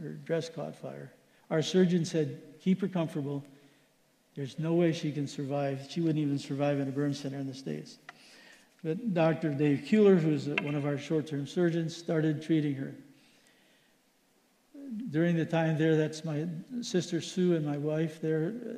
[0.00, 1.10] Her dress caught fire.
[1.50, 3.44] Our surgeon said, keep her comfortable.
[4.34, 5.86] There's no way she can survive.
[5.88, 7.98] She wouldn't even survive in a burn center in the States.
[8.84, 9.54] But Dr.
[9.54, 12.94] Dave Kuehler, who's one of our short term surgeons, started treating her.
[15.10, 16.46] During the time there, that's my
[16.80, 18.20] sister Sue and my wife.
[18.20, 18.72] They're uh,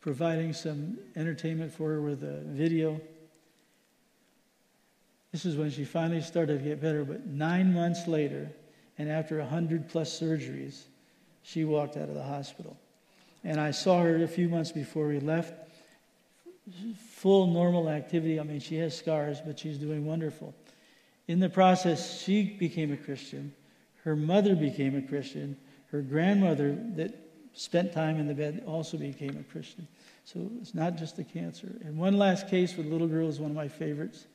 [0.00, 3.00] providing some entertainment for her with a video.
[5.32, 8.50] This is when she finally started to get better, but nine months later,
[8.98, 10.82] and after 100 plus surgeries,
[11.42, 12.76] she walked out of the hospital.
[13.42, 15.54] And I saw her a few months before we left
[17.16, 18.38] full normal activity.
[18.38, 20.54] I mean, she has scars, but she's doing wonderful.
[21.26, 23.54] In the process, she became a Christian.
[24.04, 25.56] Her mother became a Christian.
[25.90, 27.14] Her grandmother, that
[27.54, 29.86] spent time in the bed, also became a Christian.
[30.24, 31.72] So it's not just the cancer.
[31.84, 34.26] And one last case with little girl is one of my favorites.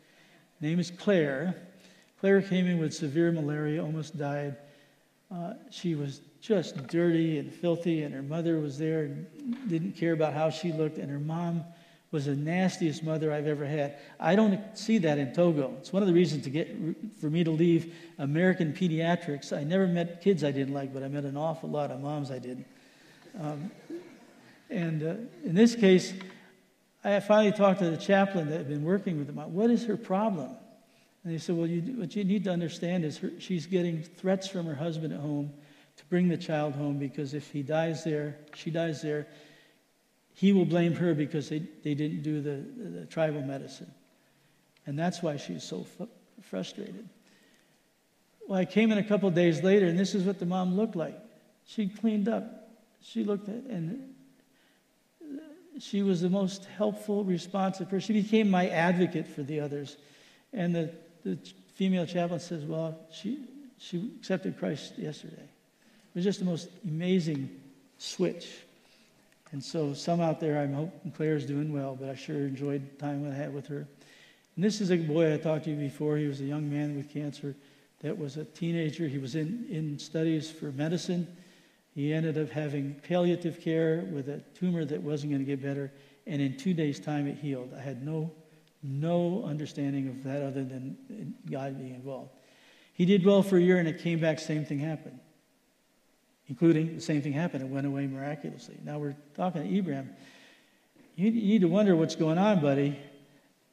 [0.60, 1.56] Her name is Claire.
[2.20, 4.58] Claire came in with severe malaria, almost died.
[5.30, 10.14] Uh, she was just dirty and filthy, and her mother was there and didn't care
[10.14, 11.64] about how she looked, and her mom
[12.12, 13.98] was the nastiest mother I've ever had.
[14.20, 15.76] I don't see that in Togo.
[15.80, 16.70] It's one of the reasons to get
[17.20, 19.56] for me to leave American pediatrics.
[19.56, 22.32] I never met kids I didn't like, but I met an awful lot of moms
[22.32, 22.66] I didn't.
[23.40, 23.72] Um,
[24.70, 26.14] and uh, in this case,
[27.04, 29.36] I finally talked to the chaplain that had been working with them.
[29.54, 30.50] What is her problem?
[31.24, 34.48] And they said, Well, you, what you need to understand is her, she's getting threats
[34.48, 35.52] from her husband at home
[35.98, 39.28] to bring the child home because if he dies there, she dies there,
[40.38, 43.92] he will blame her because they, they didn't do the, the, the tribal medicine.
[44.86, 46.08] And that's why she's so fu-
[46.44, 47.10] frustrated.
[48.48, 50.96] Well, I came in a couple days later, and this is what the mom looked
[50.96, 51.18] like.
[51.66, 52.70] She cleaned up.
[53.02, 54.14] She looked at, and
[55.80, 58.02] she was the most helpful, responsive person.
[58.02, 59.98] She became my advocate for the others.
[60.54, 60.92] And the,
[61.24, 61.40] the
[61.74, 63.40] female chaplain says, Well, she,
[63.80, 65.34] she accepted Christ yesterday.
[65.42, 67.50] It was just the most amazing
[67.98, 68.48] switch.
[69.52, 73.02] And so, some out there, I'm hoping Claire's doing well, but I sure enjoyed the
[73.02, 73.88] time I had with her.
[74.56, 76.18] And this is a boy I talked to you before.
[76.18, 77.56] He was a young man with cancer
[78.02, 79.08] that was a teenager.
[79.08, 81.28] He was in, in studies for medicine.
[81.96, 85.92] He ended up having palliative care with a tumor that wasn't going to get better.
[86.26, 87.74] And in two days' time, it healed.
[87.76, 88.32] I had no,
[88.84, 92.32] no understanding of that other than uh, God being involved.
[92.94, 95.20] He did well for a year, and it came back, same thing happened
[96.50, 97.64] including the same thing happened.
[97.64, 98.78] It went away miraculously.
[98.84, 100.10] Now we're talking to Ibrahim.
[101.16, 102.98] You, need to wonder what's going on, buddy,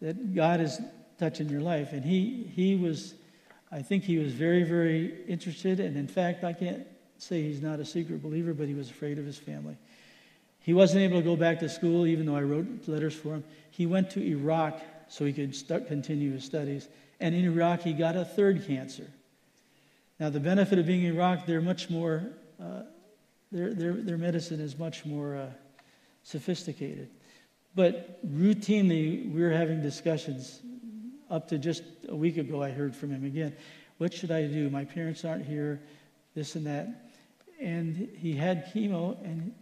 [0.00, 0.80] that God is
[1.18, 1.92] touching your life.
[1.92, 3.14] And he, he was,
[3.70, 5.78] I think he was very, very interested.
[5.78, 6.86] And in fact, I can't
[7.18, 9.76] say he's not a secret believer, but he was afraid of his family.
[10.60, 13.44] He wasn't able to go back to school, even though I wrote letters for him.
[13.70, 16.88] He went to Iraq so he could start, continue his studies.
[17.20, 19.06] And in Iraq, he got a third cancer.
[20.18, 22.24] Now, the benefit of being in Iraq, they're much more
[23.54, 25.46] their, their, their medicine is much more uh,
[26.24, 27.08] sophisticated.
[27.74, 30.60] But routinely, we are having discussions.
[31.30, 33.54] Up to just a week ago, I heard from him again.
[33.98, 34.68] What should I do?
[34.70, 35.80] My parents aren't here,
[36.34, 37.10] this and that.
[37.60, 39.54] And he had chemo, and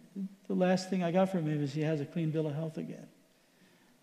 [0.49, 2.79] the last thing I got from him is he has a clean bill of health
[2.79, 3.07] again.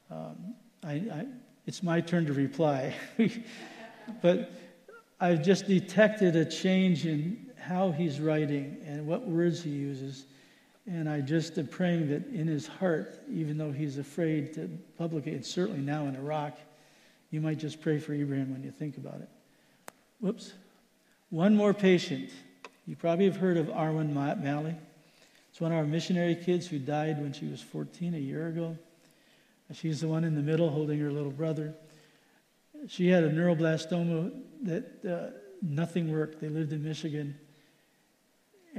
[0.10, 1.26] Um, I, I,
[1.66, 2.94] it's my turn to reply.
[4.22, 4.52] but
[5.20, 10.26] I've just detected a change in how he's writing and what words he uses.
[10.88, 14.68] And I just am praying that in his heart, even though he's afraid to
[14.98, 16.58] publicly, and certainly now in Iraq,
[17.30, 19.30] you might just pray for Ibrahim when you think about it.
[20.20, 20.54] Whoops.
[21.30, 22.32] One more patient.
[22.88, 24.76] You probably have heard of Arwen Malley.
[25.52, 28.76] It's one of our missionary kids who died when she was 14 a year ago.
[29.74, 31.76] She's the one in the middle holding her little brother.
[32.88, 36.42] She had a neuroblastoma that uh, nothing worked.
[36.42, 37.36] They lived in Michigan.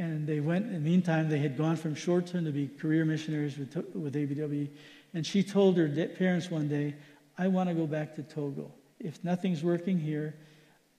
[0.01, 3.05] And they went, in the meantime, they had gone from short term to be career
[3.05, 4.71] missionaries with, with ABWE.
[5.13, 6.95] And she told her parents one day,
[7.37, 8.73] I want to go back to Togo.
[8.99, 10.37] If nothing's working here,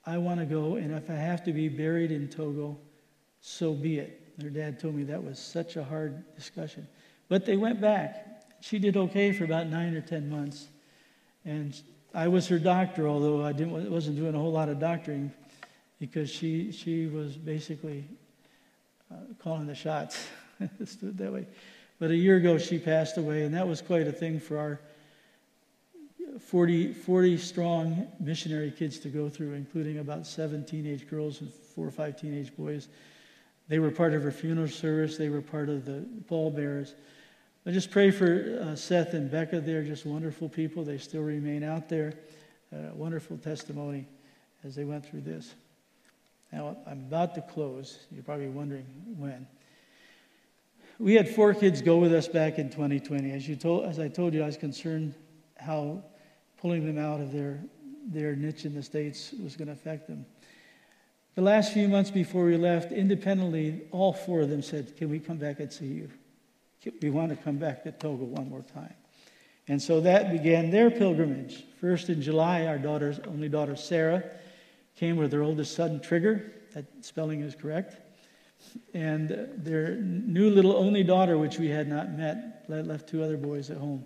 [0.05, 0.75] I want to go.
[0.75, 2.77] And if I have to be buried in Togo,
[3.39, 4.21] so be it.
[4.39, 6.87] Her dad told me that was such a hard discussion.
[7.27, 8.43] But they went back.
[8.61, 10.67] She did okay for about nine or ten months.
[11.43, 11.73] And
[12.13, 15.31] I was her doctor, although I didn't, wasn't doing a whole lot of doctoring
[15.99, 18.07] because she, she was basically
[19.12, 20.28] uh, calling the shots.
[20.80, 21.45] Let's do it that way.
[21.99, 24.80] But a year ago, she passed away, and that was quite a thing for our
[26.39, 31.86] 40, 40 strong missionary kids to go through, including about seven teenage girls and four
[31.86, 32.88] or five teenage boys.
[33.68, 36.95] They were part of her funeral service, they were part of the pallbearers.
[37.66, 39.62] I just pray for uh, Seth and Becca.
[39.62, 40.84] They're just wonderful people.
[40.84, 42.14] They still remain out there.
[42.74, 44.07] Uh, wonderful testimony
[44.64, 45.53] as they went through this.
[46.51, 47.99] Now, I'm about to close.
[48.11, 48.85] You're probably wondering
[49.17, 49.47] when.
[50.99, 53.31] We had four kids go with us back in 2020.
[53.31, 55.15] As, you told, as I told you, I was concerned
[55.57, 56.03] how
[56.57, 57.59] pulling them out of their,
[58.05, 60.25] their niche in the States was going to affect them.
[61.35, 65.17] The last few months before we left, independently, all four of them said, Can we
[65.19, 66.09] come back and see you?
[67.01, 68.93] We want to come back to Togo one more time.
[69.67, 71.63] And so that began their pilgrimage.
[71.79, 74.23] First in July, our daughter's only daughter, Sarah,
[74.95, 76.53] came with their oldest son, Trigger.
[76.73, 77.97] That spelling is correct.
[78.93, 83.69] And their new little only daughter, which we had not met, left two other boys
[83.69, 84.05] at home.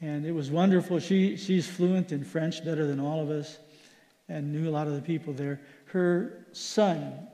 [0.00, 1.00] And it was wonderful.
[1.00, 3.58] She, she's fluent in French, better than all of us,
[4.28, 5.60] and knew a lot of the people there.
[5.86, 7.26] Her son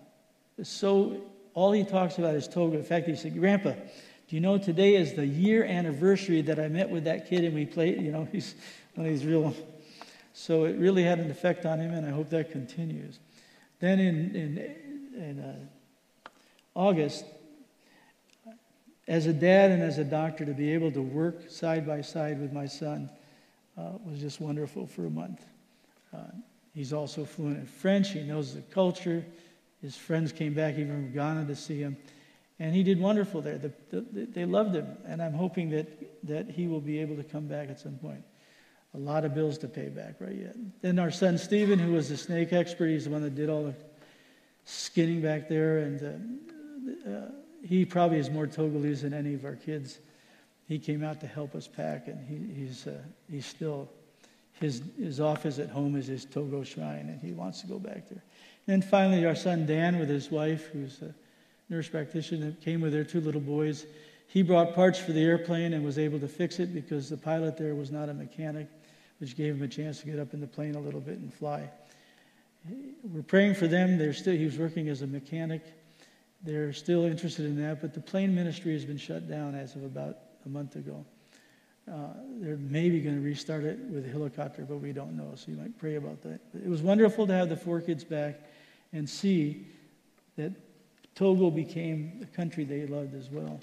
[0.57, 1.21] is so,
[1.53, 2.79] all he talks about is Togo.
[2.79, 6.69] In fact, he said, Grandpa, do you know today is the year anniversary that I
[6.69, 8.01] met with that kid and we played?
[8.01, 8.55] You know, he's
[8.95, 9.55] one of these real.
[10.35, 13.21] So it really had an effect on him, and I hope that continues.
[13.79, 14.59] Then in, in,
[15.15, 16.29] in uh,
[16.75, 17.25] August,
[19.07, 22.41] as a dad and as a doctor, to be able to work side by side
[22.41, 23.09] with my son
[23.79, 25.47] uh, was just wonderful for a month.
[26.13, 26.19] Uh,
[26.75, 29.25] he's also fluent in French, he knows the culture.
[29.83, 31.97] His friends came back even from Ghana to see him.
[32.59, 33.59] And he did wonderful there.
[33.59, 34.01] The, the,
[34.33, 35.87] they loved him, and I'm hoping that,
[36.27, 38.25] that he will be able to come back at some point.
[38.95, 40.55] A lot of bills to pay back right yet.
[40.81, 43.65] Then our son Stephen, who was the snake expert, he's the one that did all
[43.65, 43.75] the
[44.65, 46.03] skinning back there, and
[47.07, 47.31] uh, uh,
[47.67, 49.99] he probably is more Togolese than any of our kids.
[50.69, 52.99] He came out to help us pack, and he, he's, uh,
[53.31, 53.91] he's still,
[54.53, 58.09] his, his office at home is his Togo shrine, and he wants to go back
[58.09, 58.23] there.
[58.67, 61.15] And then finally, our son Dan with his wife, who's a
[61.69, 63.85] nurse practitioner, came with their two little boys.
[64.29, 67.59] He brought parts for the airplane and was able to fix it because the pilot
[67.59, 68.69] there was not a mechanic,
[69.25, 71.33] which gave him a chance to get up in the plane a little bit and
[71.33, 71.69] fly.
[73.13, 73.99] We're praying for them.
[73.99, 75.63] They're still, he was working as a mechanic
[76.45, 79.85] they're still interested in that, but the plane ministry has been shut down as of
[79.85, 81.05] about a month ago.
[81.91, 82.09] Uh,
[82.39, 85.57] they're maybe going to restart it with a helicopter, but we don't know, so you
[85.57, 86.41] might pray about that.
[86.53, 88.41] But it was wonderful to have the four kids back
[88.93, 89.67] and see
[90.37, 90.53] that
[91.15, 93.59] Togo became the country they loved as well.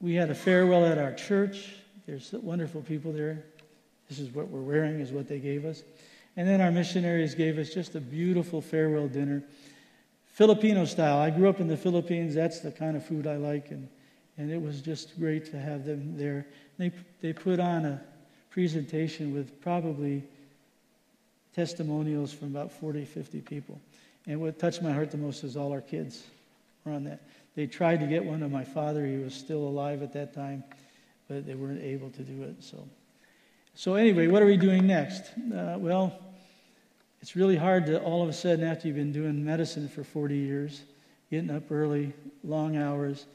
[0.00, 1.74] We had a farewell at our church.
[2.10, 3.44] There's wonderful people there.
[4.08, 5.84] This is what we're wearing, is what they gave us.
[6.36, 9.44] And then our missionaries gave us just a beautiful farewell dinner,
[10.26, 11.18] Filipino style.
[11.18, 12.34] I grew up in the Philippines.
[12.34, 13.70] That's the kind of food I like.
[13.70, 13.88] And,
[14.38, 16.48] and it was just great to have them there.
[16.78, 16.90] They,
[17.20, 18.02] they put on a
[18.50, 20.24] presentation with probably
[21.54, 23.80] testimonials from about 40, 50 people.
[24.26, 26.24] And what touched my heart the most is all our kids
[26.84, 27.20] were on that.
[27.54, 29.06] They tried to get one of my father.
[29.06, 30.64] He was still alive at that time,
[31.30, 32.56] but they weren't able to do it.
[32.58, 32.88] So.
[33.74, 35.30] So, anyway, what are we doing next?
[35.38, 36.18] Uh, well,
[37.20, 40.36] it's really hard to all of a sudden, after you've been doing medicine for 40
[40.36, 40.82] years,
[41.30, 42.12] getting up early,
[42.42, 43.26] long hours,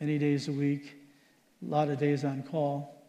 [0.00, 0.96] many days a week,
[1.62, 3.00] a lot of days on call,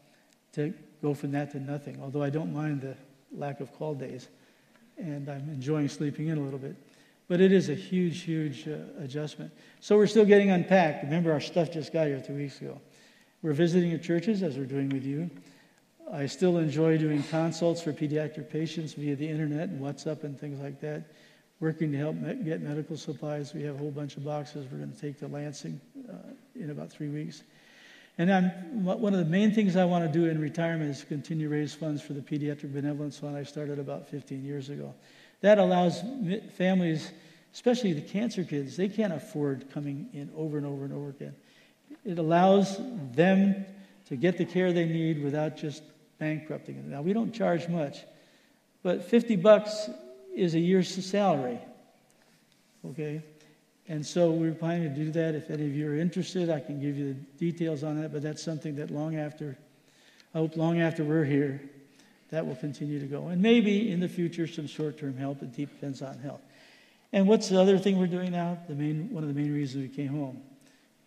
[0.53, 0.71] to
[1.01, 1.99] go from that to nothing.
[1.99, 2.95] Although I don't mind the
[3.35, 4.27] lack of call days,
[4.97, 6.75] and I'm enjoying sleeping in a little bit.
[7.27, 9.51] But it is a huge, huge uh, adjustment.
[9.79, 11.03] So we're still getting unpacked.
[11.05, 12.79] Remember, our stuff just got here two weeks ago.
[13.47, 15.29] We're visiting the churches, as we're doing with you.
[16.11, 20.59] I still enjoy doing consults for pediatric patients via the internet and WhatsApp and things
[20.59, 21.05] like that.
[21.61, 23.53] Working to help me- get medical supplies.
[23.53, 25.79] We have a whole bunch of boxes we're going to take to Lansing
[26.09, 26.15] uh,
[26.55, 27.43] in about three weeks.
[28.17, 28.51] And I'm,
[28.83, 31.73] one of the main things I want to do in retirement is continue to raise
[31.73, 34.93] funds for the Pediatric Benevolence Fund I started about 15 years ago.
[35.39, 36.01] That allows
[36.57, 37.13] families,
[37.53, 41.33] especially the cancer kids, they can't afford coming in over and over and over again.
[42.07, 42.79] It allows
[43.11, 43.65] them
[44.05, 45.83] to get the care they need without just
[46.19, 46.89] bankrupting them.
[46.89, 47.99] Now, we don't charge much,
[48.81, 49.89] but 50 bucks
[50.33, 51.59] is a year's salary.
[52.85, 53.21] Okay?
[53.89, 55.35] And so we're planning to do that.
[55.35, 57.19] If any of you are interested, I can give you the
[57.51, 59.57] details on that, but that's something that long after,
[60.33, 61.61] I hope long after we're here,
[62.29, 63.27] that will continue to go.
[63.27, 65.41] And maybe in the future, some short term help.
[65.41, 66.41] It depends on health.
[67.11, 68.57] And what's the other thing we're doing now?
[68.69, 70.41] The main, one of the main reasons we came home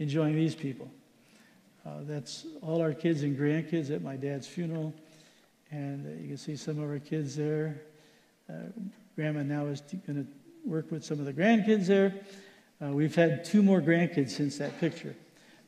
[0.01, 0.91] enjoying these people.
[1.87, 4.93] Uh, that's all our kids and grandkids at my dad's funeral.
[5.71, 7.83] And uh, you can see some of our kids there.
[8.49, 8.55] Uh,
[9.15, 10.27] grandma now is going to
[10.69, 12.15] work with some of the grandkids there.
[12.83, 15.15] Uh, we've had two more grandkids since that picture.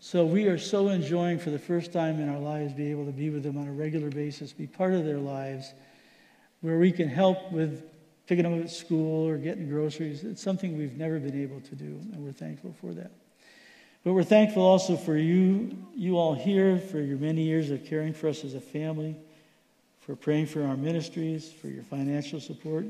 [0.01, 3.12] So we are so enjoying for the first time in our lives be able to
[3.12, 5.72] be with them on a regular basis, be part of their lives,
[6.61, 7.85] where we can help with
[8.26, 10.24] picking them up at school or getting groceries.
[10.24, 13.12] It's something we've never been able to do, and we're thankful for that.
[14.05, 18.13] But we're thankful also for you, you all here, for your many years of caring
[18.13, 19.17] for us as a family,
[20.01, 22.87] for praying for our ministries, for your financial support,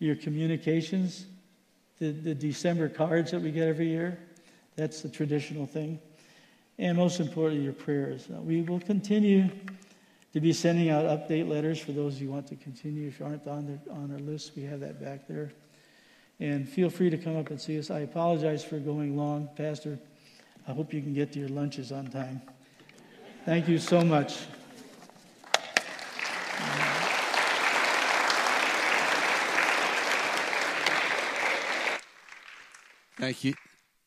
[0.00, 1.26] your communications,
[2.00, 4.18] the, the December cards that we get every year.
[4.74, 6.00] That's the traditional thing.
[6.78, 8.28] And most importantly, your prayers.
[8.28, 9.50] Uh, we will continue
[10.32, 13.08] to be sending out update letters for those who want to continue.
[13.08, 15.52] If you aren't on, the, on our list, we have that back there.
[16.40, 17.90] And feel free to come up and see us.
[17.90, 19.98] I apologize for going long, Pastor.
[20.68, 22.42] I hope you can get to your lunches on time.
[23.46, 24.36] Thank you so much.